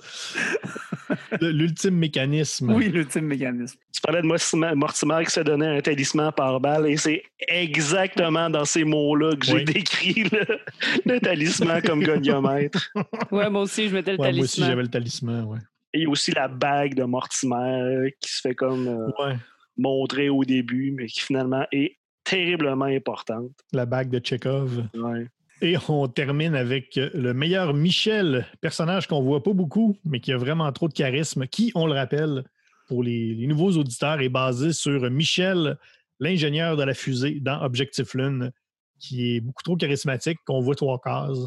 [1.43, 2.73] L'ultime mécanisme.
[2.73, 3.79] Oui, l'ultime mécanisme.
[3.93, 8.49] Tu parlais de Mortimer, Mortimer qui se donnait un talisman par balle et c'est exactement
[8.49, 9.65] dans ces mots-là que j'ai Oui.
[9.65, 10.59] décrit le,
[11.05, 12.91] le talisman comme goniomètre.
[13.31, 14.69] Ouais, moi aussi, je mettais le Ouais, moi aussi, talisman.
[14.71, 15.45] j'avais le talisman.
[15.45, 15.59] Ouais.
[15.93, 19.37] Et il y a aussi la bague de Mortimer qui se fait comme euh, Ouais.
[19.77, 23.51] montrer au début, mais qui finalement est terriblement importante.
[23.73, 24.89] La bague de Tchekhov.
[24.95, 25.27] Ouais.
[25.63, 30.37] Et on termine avec le meilleur Michel, personnage qu'on voit pas beaucoup, mais qui a
[30.37, 32.45] vraiment trop de charisme, qui, on le rappelle,
[32.89, 35.79] pour les, les nouveaux auditeurs, est basé sur Michel,
[36.21, 38.51] l'ingénieur de la fusée dans Objectif Lune,
[38.99, 41.39] qui est beaucoup trop charismatique, qu'on voit trois cases,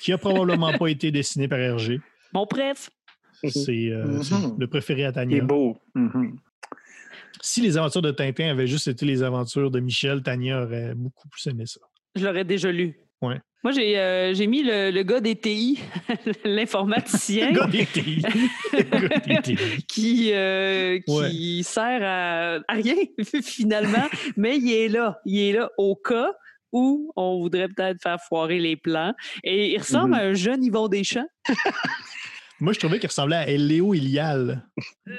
[0.00, 2.00] qui a probablement pas été dessiné par Hergé.
[2.34, 2.90] Mon préf.
[3.48, 4.22] C'est euh, Mhm.
[4.22, 5.36] c'est le préféré à Il Tania.
[5.38, 5.78] est beau.
[5.94, 6.36] Mhm.
[7.42, 11.28] Si les aventures de Tintin avaient juste été les aventures de Michel, Tania aurait beaucoup
[11.28, 11.80] plus aimé ça.
[12.16, 12.98] Je l'aurais déjà lu.
[13.22, 13.40] Ouais.
[13.62, 15.78] Moi, j'ai euh, j'ai mis le, le gars des TI,
[16.44, 18.22] l'informaticien, Gars des TI.
[18.72, 19.56] Gars des TI.
[19.88, 22.94] qui, euh, qui sert à, à rien,
[23.42, 25.20] finalement, mais il est là.
[25.26, 26.32] Il est là au cas
[26.72, 29.12] où on voudrait peut-être faire foirer les plans.
[29.44, 30.14] Et il ressemble Mhm.
[30.14, 31.26] à un jeune Yvon Deschamps.
[32.60, 34.62] Moi, je trouvais qu'il ressemblait à Léo Ilial,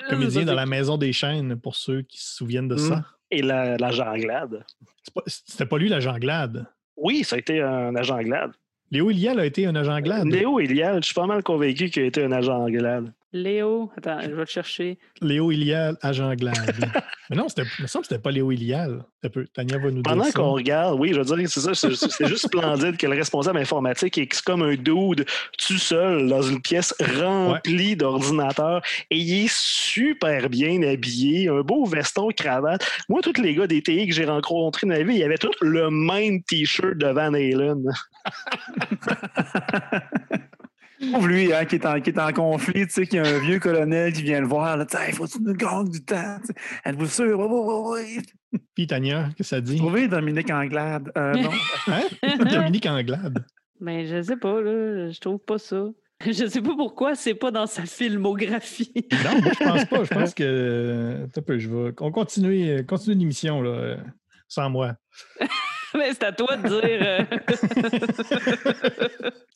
[0.09, 3.03] comédien Ça, dans La Maison des Chaînes, pour ceux qui se souviennent de ça.
[3.31, 4.63] Et la, la janglade.
[5.03, 6.65] C'est pas- C'était pas lui l'agent Glad.
[6.97, 8.51] Oui, ça a été un agent glade.
[8.91, 10.27] Léo Ilial a été un agent Glad.
[10.27, 13.11] Léo Ilial, je suis pas mal convaincu qu'il a été un agent glade.
[13.33, 14.97] Léo, attends, je vais te chercher.
[15.21, 16.55] Léo Ilial, agent Glad.
[17.29, 19.05] Mais non, c'était- il me semble que c'était pas Léo Ilial.
[19.53, 22.47] Tania va nous Pendant qu'on regarde, oui, je veux dire, c'est ça, c'est c'est juste
[22.47, 25.25] splendide que le responsable informatique est comme un dude
[25.57, 31.85] tout seul dans une pièce remplie d'ordinateurs et il est super bien habillé, un beau
[31.85, 32.85] veston, cravate.
[33.07, 35.55] Moi, tous les gars des TI que j'ai rencontrés dans la vie, ils avaient tous
[35.61, 37.83] le même t-shirt de Van Halen.
[41.11, 43.27] Pauvre lui, hein, qui, est en, qui est en conflit, tu sais, qu'il y a
[43.27, 44.77] un vieux colonel qui vient le voir.
[44.77, 46.37] Là, il faut que tu nous gagnes du temps.
[46.85, 47.39] Êtes-vous sûr?
[47.39, 48.19] Oui, oui, oui,
[48.53, 48.59] oui.
[48.75, 49.77] Puis Tania, qu'est-ce que ça dit?
[49.77, 51.11] Trouvez Dominique Anglade.
[51.17, 51.49] Euh, non.
[51.87, 52.37] Hein?
[52.37, 53.43] Dominique Anglade.
[53.79, 55.87] Mais je sais pas, là, je trouve pas ça.
[56.25, 58.93] Je sais pas pourquoi c'est pas dans sa filmographie.
[59.23, 60.03] Non, moi, je pense pas.
[60.03, 61.23] Je pense que.
[61.23, 61.93] Attends un peu, je vais.
[61.99, 63.97] On continue, continue l'émission, là, euh,
[64.47, 64.93] sans moi.
[65.97, 66.81] Mais c'est à toi de dire.
[67.01, 67.23] euh,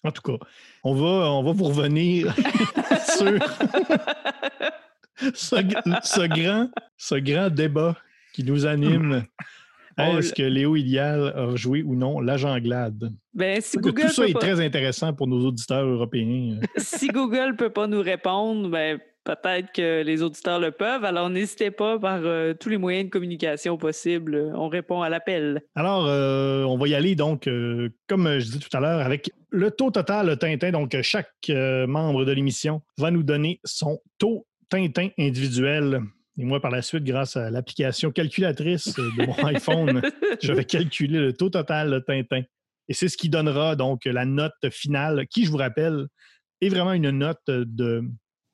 [0.04, 0.46] En tout cas,
[0.84, 2.34] on va, on va vous revenir
[3.18, 3.40] sur
[5.34, 5.56] ce,
[6.04, 7.96] ce grand, ce grand débat
[8.34, 9.24] qui nous anime.
[9.98, 13.14] Est-ce que Léo Ilial a joué ou non l'agent Glad?
[13.34, 16.60] Ben, si Google, tout ça peut est pas, très intéressant pour nos auditeurs européens.
[16.78, 21.04] si Google peut pas nous répondre, ben, peut-être que les auditeurs le peuvent.
[21.04, 24.54] Alors, n'hésitez pas par euh, tous les moyens de communication possibles.
[24.56, 25.62] On répond à l'appel.
[25.76, 29.32] Alors, euh, on va y aller donc, euh, comme je disais tout à l'heure, avec
[29.50, 30.72] le taux total de Tintin.
[30.72, 36.02] Donc, chaque euh, membre de l'émission va nous donner son taux Tintin individuel.
[36.38, 40.02] Et moi, par la suite, grâce à l'application calculatrice de mon iPhone,
[40.42, 42.44] je vais calculer le taux total de Tintin.
[42.88, 46.06] Et c'est ce qui donnera donc la note finale, qui, je vous rappelle,
[46.62, 48.04] est vraiment une note de,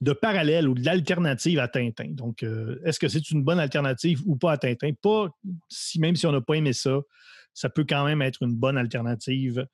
[0.02, 2.08] de parallèle ou de l'alternative à Tintin.
[2.10, 4.92] Donc, euh, est-ce que c'est une bonne alternative ou pas à Tintin?
[5.02, 5.30] Pas
[5.70, 7.00] si même si on n'a pas aimé ça,
[7.54, 9.66] ça peut quand même être une bonne alternative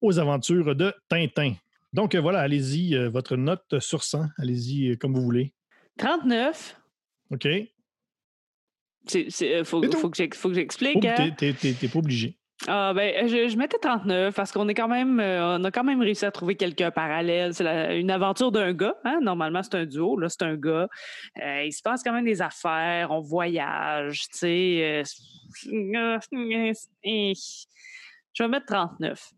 [0.00, 1.54] aux aventures de Tintin.
[1.92, 5.52] Donc euh, voilà, allez-y, euh, votre note sur 100, allez-y euh, comme vous voulez.
[5.98, 6.80] 39.
[7.30, 7.46] OK?
[7.46, 7.64] Euh,
[9.64, 11.04] faut, que j'ex- faut que Oh, j'explique.
[11.04, 11.30] hein?
[11.36, 11.52] t'es
[11.88, 12.36] pas obligé.
[12.66, 16.00] Ah ben, je, mettais 39 parce qu'on est quand même, euh, on a quand même
[16.00, 17.52] réussi à trouver quelques parallèles.
[17.52, 18.96] C'est une aventure d'un gars.
[19.04, 19.18] Hein?
[19.20, 20.18] Normalement, c'est un duo.
[20.18, 20.88] Là, c'est un gars.
[21.42, 23.10] Euh, il se passe quand même des affaires.
[23.10, 24.28] On voyage.
[24.30, 25.04] Tu sais.
[25.04, 26.72] euh,
[28.32, 29.32] je vais mettre 39.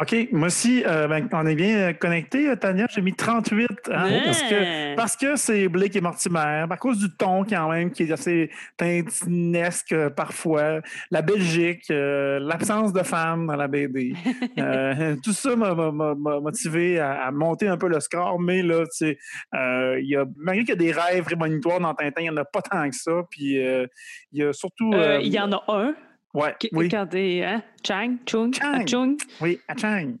[0.00, 0.28] OK.
[0.30, 2.86] Moi aussi, euh, ben, on est bien connecté, Tania.
[2.88, 3.68] J'ai mis 38.
[3.92, 4.94] hein, parce que.
[4.94, 8.50] Parce que c'est Blake et Mortimer, à cause du ton quand même qui est assez
[8.76, 10.80] tintinesque euh, parfois,
[11.10, 14.14] la Belgique, euh, l'absence de femmes dans la BD.
[15.24, 19.18] Tout ça m'a motivé à, à monter un peu le score, mais là, tu sais,
[19.52, 22.36] il y a, malgré qu'il y a des rêves prémonitoires dans Tintin, il n'y en
[22.36, 23.22] a pas tant que ça.
[23.30, 23.88] Puis il
[24.32, 24.92] y a surtout.
[25.20, 25.94] Il y en a un.
[26.38, 26.88] Ouais, oui.
[26.88, 27.62] Quand t'es, hein?
[27.86, 28.72] Chang, Chung, Chang.
[28.74, 29.16] ah, Chung.
[29.40, 30.14] Oui, à Chang.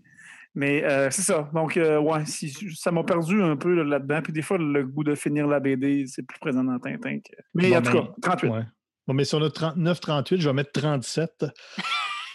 [0.54, 1.48] Mais euh, c'est ça.
[1.54, 4.20] Donc, euh, ouais, si- ça m'a perdu un peu là, là-dedans.
[4.22, 7.18] Puis des fois, le goût de finir la BD, c'est plus présent dans Tintin.
[7.20, 8.48] que- Mais Bon, en tout ben, cas, 38.
[8.50, 8.62] Ouais.
[9.06, 11.46] Bon, mais sur le 39-38, je vais mettre 37.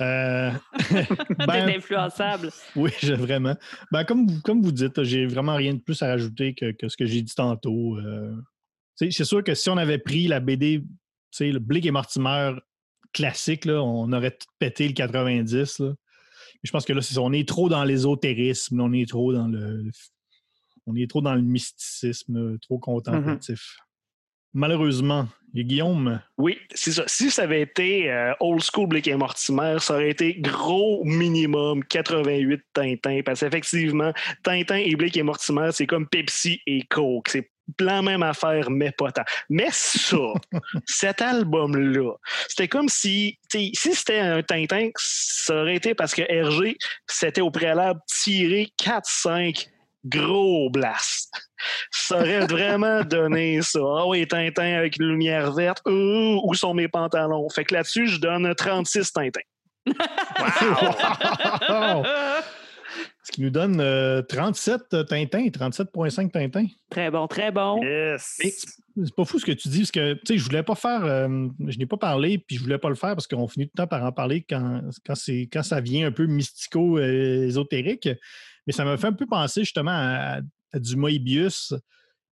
[0.01, 0.49] Euh,
[1.37, 2.49] ben, T'es influençable.
[2.75, 3.55] Oui, j'ai vraiment.
[3.91, 6.89] Ben, comme, vous, comme vous dites, j'ai vraiment rien de plus à rajouter que, que
[6.89, 7.97] ce que j'ai dit tantôt.
[7.99, 8.33] Euh,
[8.95, 10.87] c'est sûr que si on avait pris la BD, tu
[11.29, 12.53] sais, le Blake et Mortimer
[13.13, 15.79] classique, là, on aurait tout pété le 90.
[15.79, 15.87] là.
[15.89, 15.95] Mais
[16.63, 19.47] je pense que là, c'est ça, on est trop dans l'ésotérisme, on est trop dans
[19.47, 19.83] le.
[20.85, 23.77] On est trop dans le mysticisme, là, trop contemplatif.
[24.53, 27.03] Malheureusement, et Guillaume, Oui, c'est ça.
[27.05, 31.83] Si ça avait été euh, old school Blake et Mortimer, ça aurait été gros minimum
[31.83, 33.21] 88 Tintin.
[33.23, 34.11] Parce qu'effectivement,
[34.41, 37.29] Tintin et Blake et Mortimer, c'est comme Pepsi et Coke.
[37.29, 39.23] C'est la même affaire, mais pas tant.
[39.49, 40.17] Mais ça,
[40.85, 42.13] cet album-là,
[42.47, 47.51] c'était comme si, si c'était un Tintin, ça aurait été parce que RG, c'était au
[47.51, 49.67] préalable tiré 4-5
[50.05, 51.31] gros blast.
[51.91, 53.79] Ça aurait vraiment donné ça.
[53.81, 55.81] Ah oui, Tintin avec une lumière verte.
[55.87, 57.47] Ouh, où sont mes pantalons?
[57.49, 59.41] Fait que là-dessus, je donne 36 Tintin.
[61.69, 62.03] Wow!
[63.23, 66.65] ce qui nous donne euh, 37 Tintin, 37,5 Tintin.
[66.89, 67.81] Très bon, très bon.
[67.81, 68.37] Yes.
[68.95, 71.05] C'est pas fou ce que tu dis, parce que tu sais, je voulais pas faire,
[71.05, 73.71] euh, je n'ai pas parlé, puis je voulais pas le faire parce qu'on finit tout
[73.75, 78.09] le temps par en parler quand, quand, c'est, quand ça vient un peu mystico-ésotérique.
[78.67, 80.41] Mais ça m'a fait un peu penser justement à,
[80.73, 81.73] à du Moebius.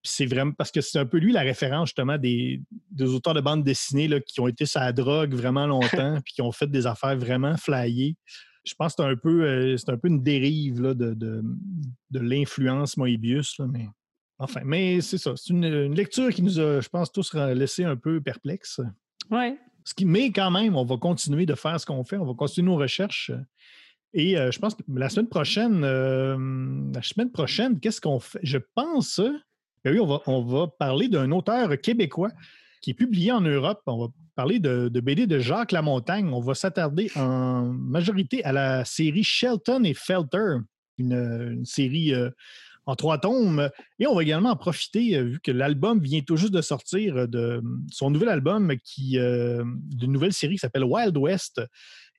[0.03, 3.41] C'est vraiment parce que c'est un peu lui la référence justement des, des auteurs de
[3.41, 6.67] bande dessinée là, qui ont été sur la drogue vraiment longtemps, puis qui ont fait
[6.67, 8.17] des affaires vraiment flyées.
[8.63, 11.43] Je pense que c'est un peu, euh, c'est un peu une dérive là, de, de,
[12.11, 13.87] de l'influence Moebius, là, mais
[14.41, 15.33] Enfin, mais c'est ça.
[15.35, 18.81] C'est une, une lecture qui nous a, je pense, tous laissé un peu perplexes.
[19.95, 22.17] Qui, mais quand même, on va continuer de faire ce qu'on fait.
[22.17, 23.31] On va continuer nos recherches.
[24.13, 26.35] Et euh, je pense que la semaine prochaine, euh,
[26.91, 28.39] la semaine prochaine, qu'est-ce qu'on fait?
[28.41, 29.21] Je pense,
[29.83, 32.31] ben oui, on va, on va parler d'un auteur québécois
[32.81, 33.81] qui est publié en Europe.
[33.85, 36.29] On va parler de, BD de Jacques Lamontagne.
[36.33, 40.57] On va s'attarder en majorité à la série Shelton et Felter,
[40.97, 42.29] une, série euh,
[42.85, 43.69] en trois tomes.
[43.99, 47.15] Et on va également en profiter, euh, vu que l'album vient tout juste de sortir,
[47.17, 47.61] euh, de
[47.91, 51.61] son nouvel album qui d'une nouvelle série qui s'appelle Wild West.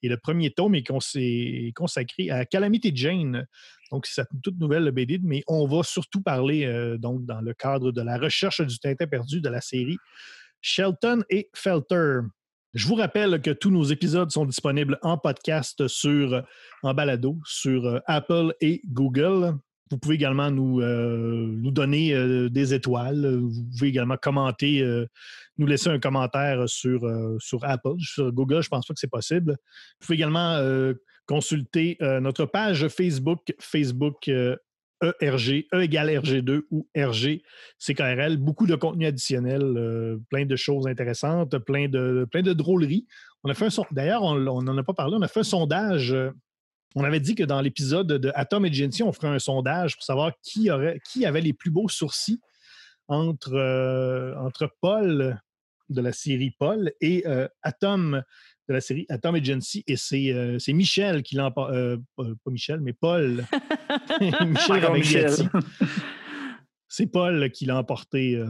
[0.05, 3.47] Et le premier tome est, cons- est consacré à Calamity Jane.
[3.93, 7.93] Donc, c'est une toute nouvelle BD, mais on va surtout parler, donc, dans le cadre
[7.93, 9.99] de la recherche du Tintin perdu de la série
[10.63, 12.21] Shelton et Felter.
[12.73, 16.43] Je vous rappelle que tous nos épisodes sont disponibles en podcast sur
[16.83, 19.59] en balado sur euh, Apple et Google.
[19.91, 23.27] Vous pouvez également nous, euh, donner euh, des étoiles.
[23.27, 25.07] Vous pouvez également commenter, euh,
[25.59, 27.99] nous laisser un commentaire sur, euh, sur Apple.
[27.99, 29.51] Sur Google, je ne pense pas que c'est possible.
[29.51, 30.95] Vous pouvez également euh,
[31.27, 34.57] consulter euh, notre page Facebook, Facebook euh,
[35.03, 37.43] ERG, E égale RG2 ou RG
[37.79, 38.37] CKRL.
[38.37, 43.07] Beaucoup de contenu additionnel, euh, plein de choses intéressantes, plein de, plein de drôleries.
[43.45, 46.13] On a fait un D'ailleurs, on n'en a pas parlé, on a fait un sondage
[46.13, 46.31] euh,
[46.95, 50.33] On avait dit que dans l'épisode de Atom Agency, on ferait un sondage pour savoir
[50.43, 52.41] qui, aurait, qui avait les plus beaux sourcils
[53.09, 55.41] entre, euh, entre Paul
[55.89, 57.25] de la série Paul et
[57.63, 58.23] Atom
[58.69, 59.83] de la série Atom Agency.
[59.87, 61.73] Et c'est euh, c'est Michel qui l'emporte.
[62.17, 63.45] pas Michel, mais Paul.
[64.93, 65.31] Michel.
[66.89, 68.41] C'est Paul qui l'a emporté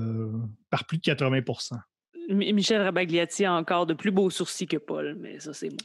[0.70, 1.40] par plus de 80
[2.28, 5.78] Mi- Michel Rabagliati a encore de plus beaux sourcils que Paul, mais ça, c'est moi.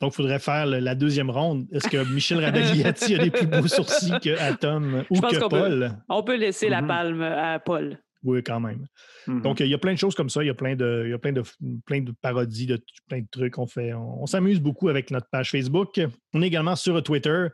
[0.00, 1.66] Donc, il faudrait faire le- la deuxième ronde.
[1.72, 5.92] Est-ce que Michel Rabagliati a des plus beaux sourcils que Atom ou que peut- Paul?
[6.08, 6.88] On peut laisser la Mhm.
[6.88, 7.98] palme à Paul.
[8.24, 8.86] Oui, quand même.
[9.26, 9.42] Mhm.
[9.42, 10.42] Donc, il y a plein de choses comme ça.
[10.42, 11.42] Il y a plein de, il y a plein de,
[11.84, 13.58] plein de parodies, de plein de trucs.
[13.58, 16.00] On fait, on, on s'amuse beaucoup avec notre page Facebook.
[16.32, 17.48] On est également sur Twitter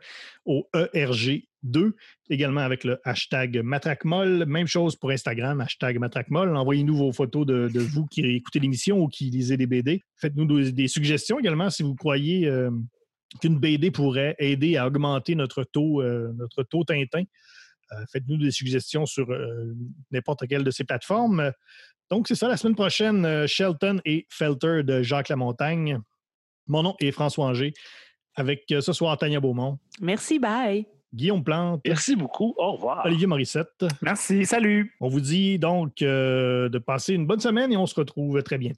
[0.45, 1.91] au E ERG2,
[2.29, 4.45] également avec le hashtag MatraqueMolle.
[4.45, 6.55] Même chose pour Instagram, hashtag MatraqueMolle.
[6.55, 10.01] Envoyez-nous vos photos de, de vous qui écoutez l'émission ou qui lisez des BD.
[10.15, 12.71] Faites-nous des, des suggestions également si vous croyez euh,
[13.41, 17.23] qu'une BD pourrait aider à augmenter notre taux, euh, notre taux Tintin.
[17.93, 19.75] Euh, Faites-nous des suggestions sur euh,
[20.11, 21.51] n'importe quelle de ces plateformes.
[22.09, 25.99] Donc, c'est ça, la semaine prochaine, euh, Shelton et Felter de Jacques Lamontagne.
[26.67, 27.73] Mon nom est François Anger,
[28.35, 30.85] avec ce soir Tania Beaumont, Merci, bye.
[31.13, 32.53] Guillaume Plante, Merci beaucoup.
[32.57, 33.05] Au revoir.
[33.05, 33.85] Olivier Morissette.
[34.01, 34.95] Merci, salut.
[35.01, 38.57] On vous dit donc euh, de passer une bonne semaine et on se retrouve très
[38.57, 38.77] bientôt.